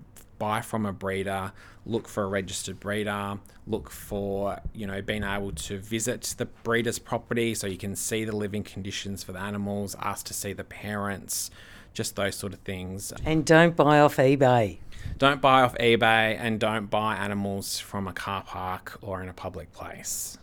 buy 0.43 0.61
from 0.61 0.85
a 0.85 0.93
breeder, 0.93 1.53
look 1.87 2.09
for 2.09 2.25
a 2.25 2.27
registered 2.27 2.81
breeder, 2.81 3.39
look 3.65 3.89
for, 3.89 4.59
you 4.75 4.89
know, 4.89 5.01
being 5.01 5.23
able 5.23 5.53
to 5.53 5.79
visit 5.79 6.35
the 6.37 6.47
breeder's 6.65 6.99
property 6.99 7.55
so 7.55 7.69
you 7.69 7.77
can 7.77 7.95
see 7.95 8.25
the 8.25 8.35
living 8.35 8.65
conditions 8.65 9.23
for 9.23 9.31
the 9.31 9.39
animals, 9.39 9.95
ask 10.01 10.27
to 10.27 10.35
see 10.35 10.53
the 10.53 10.65
parents, 10.65 11.53
just 11.95 12.17
those 12.17 12.35
sort 12.35 12.53
of 12.53 12.59
things. 12.59 13.13
And 13.25 13.47
don't 13.47 13.77
buy 13.77 14.01
off 14.01 14.17
eBay. 14.17 14.79
Don't 15.19 15.41
buy 15.41 15.63
off 15.63 15.77
eBay 15.77 16.37
and 16.37 16.59
don't 16.59 16.91
buy 16.91 17.15
animals 17.15 17.79
from 17.79 18.09
a 18.09 18.13
car 18.13 18.43
park 18.43 18.99
or 19.01 19.23
in 19.23 19.29
a 19.29 19.33
public 19.33 19.73
place. 19.73 20.39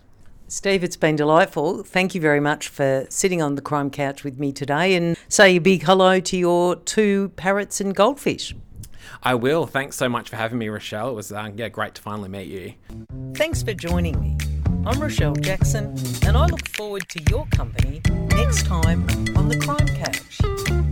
Steve, 0.47 0.81
it's 0.81 0.95
been 0.95 1.17
delightful. 1.17 1.83
Thank 1.83 2.15
you 2.15 2.21
very 2.21 2.39
much 2.39 2.69
for 2.69 3.05
sitting 3.09 3.41
on 3.41 3.55
the 3.55 3.62
crime 3.62 3.89
couch 3.89 4.23
with 4.23 4.39
me 4.39 4.53
today 4.53 4.95
and 4.95 5.17
say 5.27 5.57
a 5.57 5.59
big 5.59 5.83
hello 5.83 6.21
to 6.21 6.38
your 6.38 6.77
two 6.77 7.33
parrots 7.35 7.81
and 7.81 7.93
goldfish. 7.93 8.55
I 9.24 9.36
will. 9.36 9.65
Thanks 9.65 9.95
so 9.95 10.10
much 10.10 10.30
for 10.30 10.36
having 10.36 10.58
me, 10.58 10.69
Rochelle. 10.69 11.10
It 11.10 11.13
was 11.13 11.32
uh, 11.32 11.52
yeah, 11.56 11.69
great 11.69 11.95
to 11.95 12.02
finally 12.02 12.30
meet 12.30 12.48
you. 12.48 12.74
Thanks 13.36 13.63
for 13.63 13.74
joining 13.74 14.19
me. 14.19 14.38
I'm 14.86 15.00
Rochelle 15.00 15.36
Jackson, 15.36 15.95
and 16.26 16.38
I 16.38 16.45
look 16.45 16.67
forward 16.69 17.08
to 17.10 17.22
your 17.30 17.45
company 17.48 18.02
next 18.30 18.65
time 18.65 19.08
on 19.36 19.50
the 19.50 19.58
Crime 19.58 19.88
Couch. 19.88 20.88